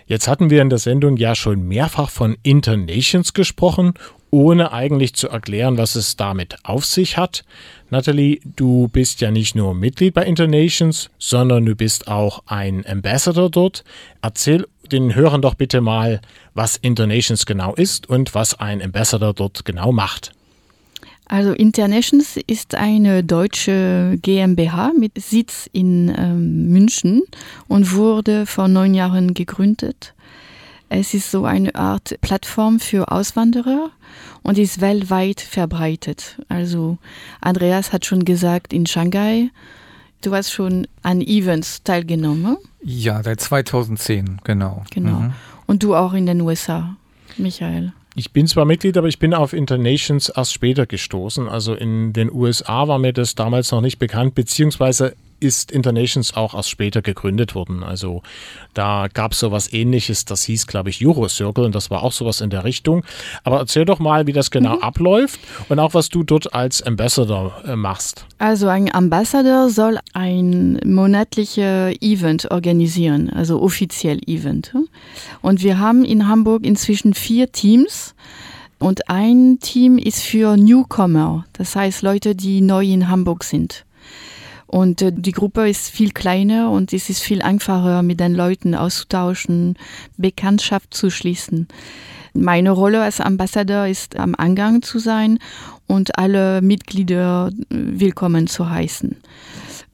[0.07, 3.95] Jetzt hatten wir in der Sendung ja schon mehrfach von Internations gesprochen
[4.35, 7.45] ohne eigentlich zu erklären, was es damit auf sich hat.
[7.89, 13.49] Natalie, du bist ja nicht nur Mitglied bei Internations, sondern du bist auch ein Ambassador
[13.49, 13.85] dort.
[14.23, 16.21] Erzähl den Hörern doch bitte mal,
[16.53, 20.33] was Internations genau ist und was ein Ambassador dort genau macht.
[21.27, 27.23] Also Internations ist eine deutsche GmbH mit Sitz in ähm, München
[27.69, 30.13] und wurde vor neun Jahren gegründet.
[30.97, 33.91] Es ist so eine Art Plattform für Auswanderer
[34.45, 36.41] und ist weltweit verbreitet.
[36.49, 36.99] Also
[37.41, 39.51] Andreas hat schon gesagt, in Shanghai,
[40.23, 42.59] du hast schon an Events teilgenommen.
[42.81, 44.85] Ja, seit 2010, genau.
[44.93, 45.19] Genau.
[45.19, 45.33] Mhm.
[45.67, 46.95] Und du auch in den USA,
[47.39, 47.93] Michael.
[48.15, 51.49] Ich bin zwar Mitglied, aber ich bin auf Internations erst später gestoßen.
[51.49, 56.55] Also in den USA war mir das damals noch nicht bekannt, beziehungsweise ist Internations auch
[56.55, 57.83] erst später gegründet worden.
[57.85, 58.23] Also
[58.73, 62.41] da gab es sowas ähnliches, das hieß, glaube ich, Eurocircle und das war auch sowas
[62.41, 63.05] in der Richtung.
[63.45, 64.83] Aber erzähl doch mal, wie das genau mhm.
[64.83, 65.39] abläuft
[65.69, 68.27] und auch, was du dort als Ambassador äh, machst.
[68.39, 74.75] Also ein Ambassador soll ein monatliches Event organisieren, also offiziell Event.
[75.43, 78.15] Und wir haben in Hamburg inzwischen vier Teams.
[78.79, 83.85] Und ein Team ist für Newcomer, das heißt Leute, die neu in Hamburg sind.
[84.67, 88.75] Und äh, die Gruppe ist viel kleiner und es ist viel einfacher, mit den Leuten
[88.75, 89.77] auszutauschen,
[90.17, 91.69] Bekanntschaft zu schließen.
[92.37, 95.39] Meine Rolle als Ambassador ist am Angang zu sein
[95.87, 99.17] und alle Mitglieder äh, willkommen zu heißen.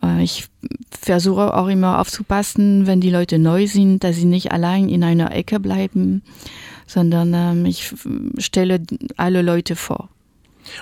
[0.02, 0.48] Äh, ich
[0.90, 5.34] versuche auch immer aufzupassen, wenn die Leute neu sind, dass sie nicht allein in einer
[5.34, 6.22] Ecke bleiben,
[6.86, 7.92] sondern ähm, ich
[8.38, 8.82] stelle
[9.16, 10.08] alle Leute vor.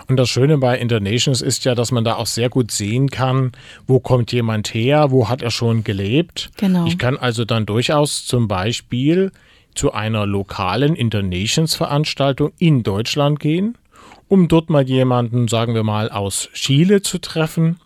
[0.08, 3.52] Und das Schöne bei Internations ist ja, dass man da auch sehr gut sehen kann,
[3.86, 6.50] wo kommt jemand her, wo hat er schon gelebt.
[6.56, 6.86] Genau.
[6.86, 9.32] Ich kann also dann durchaus zum Beispiel
[9.74, 13.78] zu einer lokalen Internations-Veranstaltung in Deutschland gehen,
[14.26, 17.78] um dort mal jemanden, sagen wir mal, aus Chile zu treffen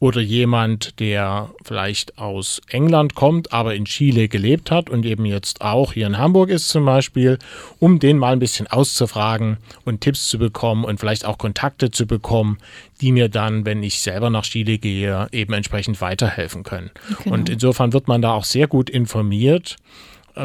[0.00, 5.60] oder jemand, der vielleicht aus England kommt, aber in Chile gelebt hat und eben jetzt
[5.60, 7.38] auch hier in Hamburg ist zum Beispiel,
[7.78, 12.06] um den mal ein bisschen auszufragen und Tipps zu bekommen und vielleicht auch Kontakte zu
[12.06, 12.58] bekommen,
[13.00, 16.90] die mir dann, wenn ich selber nach Chile gehe, eben entsprechend weiterhelfen können.
[17.24, 17.34] Genau.
[17.34, 19.76] Und insofern wird man da auch sehr gut informiert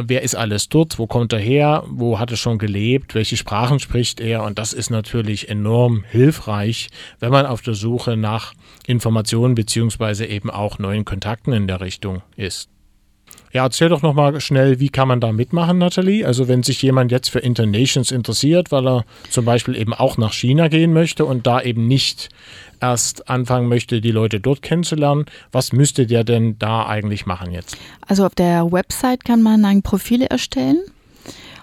[0.05, 3.79] wer ist alles dort, wo kommt er her, wo hat er schon gelebt, welche Sprachen
[3.79, 6.89] spricht er und das ist natürlich enorm hilfreich,
[7.19, 8.53] wenn man auf der Suche nach
[8.87, 12.69] Informationen beziehungsweise eben auch neuen Kontakten in der Richtung ist.
[13.53, 16.25] Ja, erzähl doch nochmal schnell, wie kann man da mitmachen, Nathalie?
[16.25, 20.33] Also wenn sich jemand jetzt für Internations interessiert, weil er zum Beispiel eben auch nach
[20.33, 22.29] China gehen möchte und da eben nicht
[22.83, 27.77] erst anfangen möchte, die Leute dort kennenzulernen, was müsste der denn da eigentlich machen jetzt?
[28.05, 30.81] Also auf der Website kann man ein Profil erstellen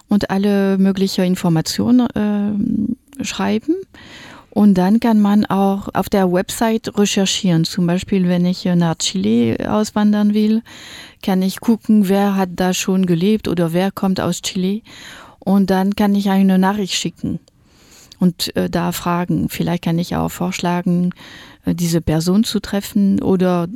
[0.08, 2.08] und alle möglichen Informationen
[3.20, 3.76] äh, schreiben.
[4.52, 7.64] Und dann kann man auch auf der Website recherchieren.
[7.64, 10.62] Zum Beispiel, wenn ich nach Chile auswandern will,
[11.22, 14.80] kann ich gucken, wer hat da schon gelebt oder wer kommt aus Chile.
[15.38, 17.38] Und dann kann ich eine Nachricht schicken
[18.20, 19.48] und äh, da fragen.
[19.48, 21.12] Vielleicht kann ich auch vorschlagen,
[21.64, 23.66] äh, diese Person zu treffen oder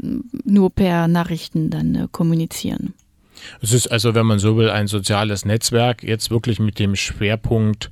[0.45, 2.95] nur per Nachrichten dann äh, kommunizieren.
[3.61, 7.90] Es ist also, wenn man so will, ein soziales Netzwerk, jetzt wirklich mit dem Schwerpunkt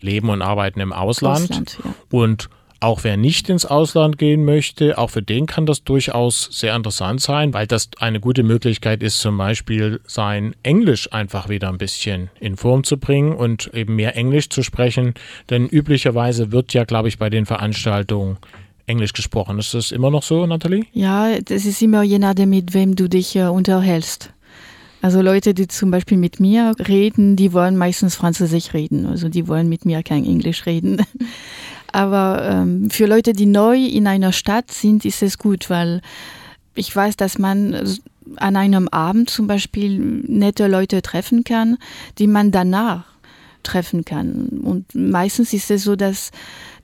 [0.00, 1.42] Leben und Arbeiten im Ausland.
[1.42, 1.94] Ausland ja.
[2.10, 2.48] Und
[2.80, 7.20] auch wer nicht ins Ausland gehen möchte, auch für den kann das durchaus sehr interessant
[7.20, 12.30] sein, weil das eine gute Möglichkeit ist, zum Beispiel sein Englisch einfach wieder ein bisschen
[12.40, 15.14] in Form zu bringen und eben mehr Englisch zu sprechen.
[15.50, 18.38] Denn üblicherweise wird ja, glaube ich, bei den Veranstaltungen
[18.86, 19.58] Englisch gesprochen.
[19.58, 20.84] Ist das immer noch so, Nathalie?
[20.92, 24.32] Ja, das ist immer je nachdem, mit wem du dich äh, unterhältst.
[25.02, 29.06] Also Leute, die zum Beispiel mit mir reden, die wollen meistens Französisch reden.
[29.06, 31.02] Also die wollen mit mir kein Englisch reden.
[31.92, 36.00] Aber ähm, für Leute, die neu in einer Stadt sind, ist es gut, weil
[36.74, 37.98] ich weiß, dass man
[38.36, 41.78] an einem Abend zum Beispiel nette Leute treffen kann,
[42.18, 43.04] die man danach
[43.62, 44.48] treffen kann.
[44.62, 46.30] Und meistens ist es so, dass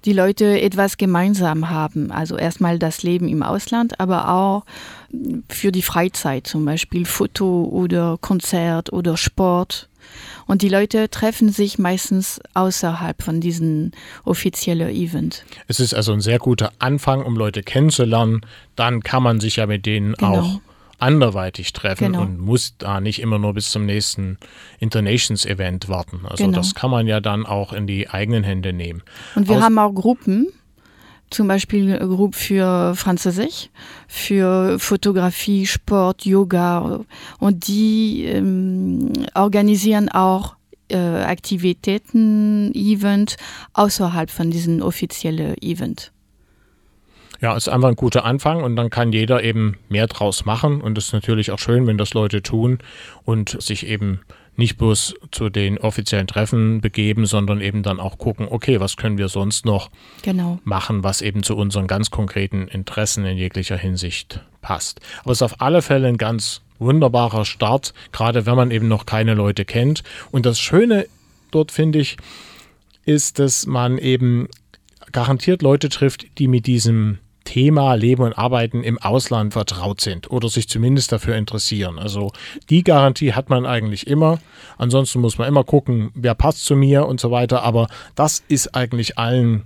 [0.05, 2.11] die Leute etwas gemeinsam haben.
[2.13, 4.65] Also erstmal das Leben im Ausland, aber auch
[5.49, 9.89] für die Freizeit, zum Beispiel Foto oder Konzert oder Sport.
[10.47, 13.91] Und die Leute treffen sich meistens außerhalb von diesem
[14.25, 15.45] offiziellen Event.
[15.69, 18.43] Es ist also ein sehr guter Anfang, um Leute kennenzulernen.
[18.77, 20.39] Dann kann man sich ja mit denen genau.
[20.41, 20.61] auch
[20.99, 22.23] anderweitig treffen Genau.
[22.23, 24.39] und muss da nicht immer nur bis zum nächsten
[24.79, 26.21] Internations-Event warten.
[26.25, 26.57] Also Genau.
[26.57, 29.03] das kann man ja dann auch in die eigenen Hände nehmen.
[29.35, 30.49] Und wir Aus- haben auch Gruppen,
[31.31, 33.71] zum Beispiel Gruppe für Französisch,
[34.09, 37.01] für Fotografie, Sport, Yoga.
[37.39, 40.57] Und die ähm, organisieren auch
[40.89, 43.37] äh, Aktivitäten, Event
[43.73, 46.13] außerhalb von diesem offiziellen Event.
[47.41, 50.97] Ja, ist einfach ein guter Anfang und dann kann jeder eben mehr draus machen und
[50.97, 52.79] es ist natürlich auch schön, wenn das Leute tun
[53.25, 54.21] und sich eben
[54.59, 59.19] nicht bloß zu den offiziellen Treffen begeben, sondern eben dann auch gucken, okay, was können
[59.19, 59.91] wir sonst noch
[60.23, 60.59] Genau.
[60.65, 65.01] machen, was eben zu unseren ganz konkreten Interessen in jeglicher Hinsicht passt.
[65.23, 69.07] Aber es ist auf alle Fälle ein ganz wunderbarer Start, gerade wenn man eben noch
[69.07, 70.03] keine Leute kennt.
[70.31, 71.07] Und das Schöne
[71.51, 72.17] dort finde ich,
[73.05, 74.49] ist, dass man eben
[75.13, 80.51] garantiert Leute trifft, die mit diesem Thema Leben und Arbeiten im Ausland vertraut sind oder
[80.51, 81.99] sich zumindest dafür interessieren.
[81.99, 82.33] Also
[82.69, 84.39] die Garantie hat man eigentlich immer.
[84.77, 87.63] Ansonsten muss man immer gucken, wer passt zu mir und so weiter.
[87.63, 89.63] Aber das ist eigentlich allen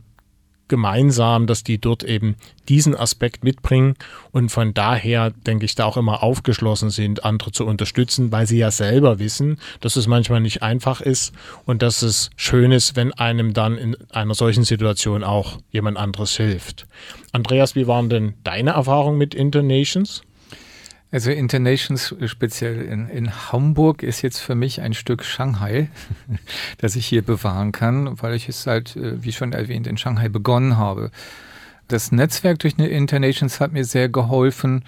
[0.70, 2.36] gemeinsam, dass die dort eben
[2.70, 3.96] diesen Aspekt mitbringen
[4.32, 8.56] und von daher denke ich da auch immer aufgeschlossen sind, andere zu unterstützen, weil sie
[8.56, 11.34] ja selber wissen, dass es manchmal nicht einfach ist
[11.66, 16.34] und dass es schön ist, wenn einem dann in einer solchen Situation auch jemand anderes
[16.36, 16.86] hilft.
[17.32, 20.22] Andreas, wie waren denn deine Erfahrungen mit Internations?
[21.12, 25.88] Also Internations speziell in, in Hamburg ist jetzt für mich ein Stück Shanghai,
[26.78, 30.28] das ich hier bewahren kann, weil ich es halt, äh, wie schon erwähnt, in Shanghai
[30.28, 31.10] begonnen habe.
[31.88, 34.84] Das Netzwerk durch eine Internations hat mir sehr geholfen.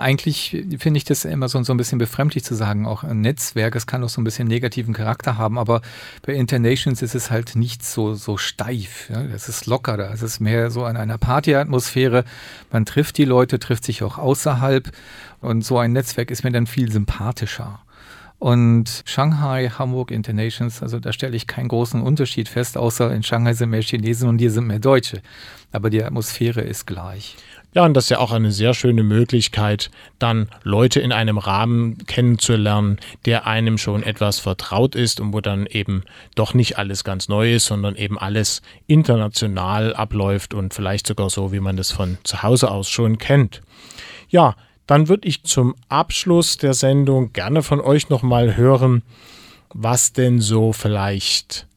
[0.00, 3.76] Eigentlich finde ich das immer so, so ein bisschen befremdlich zu sagen, auch ein Netzwerk,
[3.76, 5.82] es kann auch so ein bisschen negativen Charakter haben, aber
[6.22, 9.10] bei Internations ist es halt nicht so, so steif.
[9.10, 9.20] Ja?
[9.22, 12.24] Es ist lockerer, es ist mehr so an einer Partyatmosphäre.
[12.72, 14.90] Man trifft die Leute, trifft sich auch außerhalb
[15.42, 17.80] und so ein Netzwerk ist mir dann viel sympathischer.
[18.38, 23.52] Und Shanghai, Hamburg, Internations, also da stelle ich keinen großen Unterschied fest, außer in Shanghai
[23.52, 25.20] sind mehr Chinesen und hier sind mehr Deutsche.
[25.72, 27.36] Aber die Atmosphäre ist gleich.
[27.72, 31.98] Ja, und das ist ja auch eine sehr schöne Möglichkeit, dann Leute in einem Rahmen
[32.06, 36.02] kennenzulernen, der einem schon etwas vertraut ist und wo dann eben
[36.34, 41.52] doch nicht alles ganz neu ist, sondern eben alles international abläuft und vielleicht sogar so,
[41.52, 43.62] wie man das von zu Hause aus schon kennt.
[44.28, 44.56] Ja,
[44.88, 49.02] dann würde ich zum Abschluss der Sendung gerne von euch nochmal hören,
[49.72, 51.68] was denn so vielleicht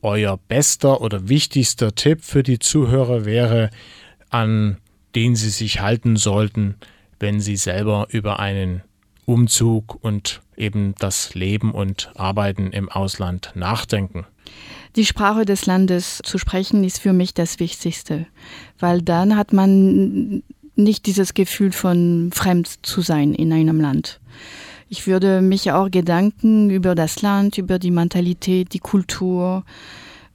[0.00, 3.68] euer bester oder wichtigster Tipp für die Zuhörer wäre,
[4.30, 4.78] an
[5.16, 6.76] den sie sich halten sollten,
[7.18, 8.82] wenn sie selber über einen
[9.24, 14.26] Umzug und eben das Leben und Arbeiten im Ausland nachdenken.
[14.94, 18.26] Die Sprache des Landes zu sprechen ist für mich das Wichtigste,
[18.78, 20.42] weil dann hat man
[20.76, 24.20] nicht dieses Gefühl von fremd zu sein in einem Land.
[24.88, 29.64] Ich würde mich auch Gedanken über das Land, über die Mentalität, die Kultur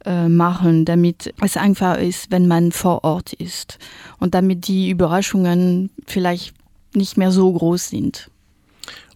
[0.06, 3.78] äh, machen, damit es einfach ist, wenn man vor Ort ist
[4.20, 6.54] und damit die Überraschungen vielleicht
[6.94, 8.30] nicht mehr so groß sind.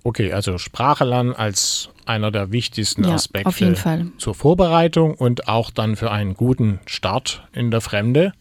[0.04, 4.08] Okay, also Sprache lernen als einer der wichtigsten Ja, Aspekte auf jeden Fall.
[4.20, 8.32] zur Vorbereitung und auch dann für einen guten Start in der Fremde.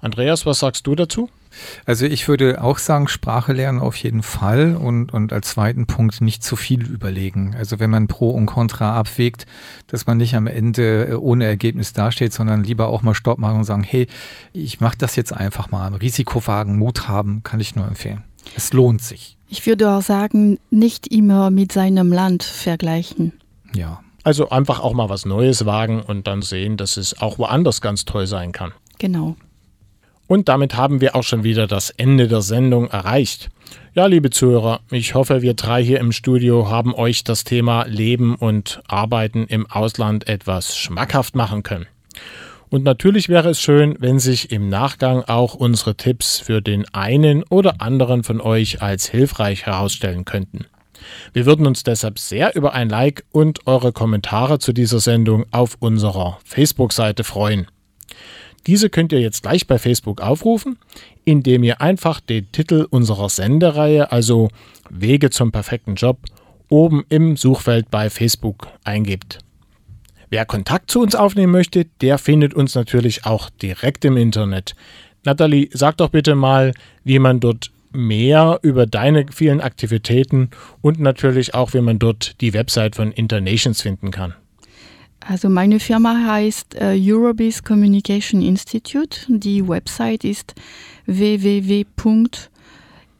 [0.00, 1.28] Andreas, was sagst du dazu?
[1.84, 6.20] Also ich würde auch sagen, Sprache lernen auf jeden Fall und, und als zweiten Punkt
[6.20, 7.54] nicht zu viel überlegen.
[7.56, 9.46] Also wenn man Pro und Contra abwägt,
[9.86, 13.58] dass man nicht am Ende äh, ohne Ergebnis dasteht, sondern lieber auch mal Stopp machen
[13.58, 14.06] und sagen, hey,
[14.52, 15.94] ich mache das jetzt einfach mal.
[15.94, 18.22] Risiko wagen, Mut haben, kann ich nur empfehlen.
[18.56, 19.36] Es lohnt sich.
[19.48, 23.32] Ich würde auch sagen, nicht immer mit seinem Land vergleichen.
[23.74, 24.00] Ja.
[24.22, 28.04] Also einfach auch mal was Neues wagen und dann sehen, dass es auch woanders ganz
[28.04, 28.72] toll sein kann.
[28.98, 29.36] Genau.
[30.30, 33.48] Und damit haben wir auch schon wieder das Ende der Sendung erreicht.
[33.94, 38.36] Ja, liebe Zuhörer, ich hoffe, wir drei hier im Studio haben euch das Thema Leben
[38.36, 41.88] und Arbeiten im Ausland etwas schmackhaft machen können.
[42.68, 47.42] Und natürlich wäre es schön, wenn sich im Nachgang auch unsere Tipps für den einen
[47.42, 50.66] oder anderen von euch als hilfreich herausstellen könnten.
[51.32, 55.76] Wir würden uns deshalb sehr über ein Like und eure Kommentare zu dieser Sendung auf
[55.80, 57.66] unserer Facebook-Seite freuen.
[58.66, 60.78] Diese könnt ihr jetzt gleich bei Facebook aufrufen,
[61.24, 64.48] indem ihr einfach den Titel unserer Sendereihe, also
[64.90, 66.18] Wege zum perfekten Job,
[66.68, 69.38] oben im Suchfeld bei Facebook eingebt.
[70.28, 74.76] Wer Kontakt zu uns aufnehmen möchte, der findet uns natürlich auch direkt im Internet.
[75.24, 80.50] Nathalie, sag doch bitte mal, wie man dort mehr über deine vielen Aktivitäten
[80.80, 84.34] und natürlich auch, wie man dort die Website von Internations finden kann.
[85.20, 89.20] Also meine Firma heißt äh, Eurobis Communication Institute.
[89.28, 90.54] Die Website ist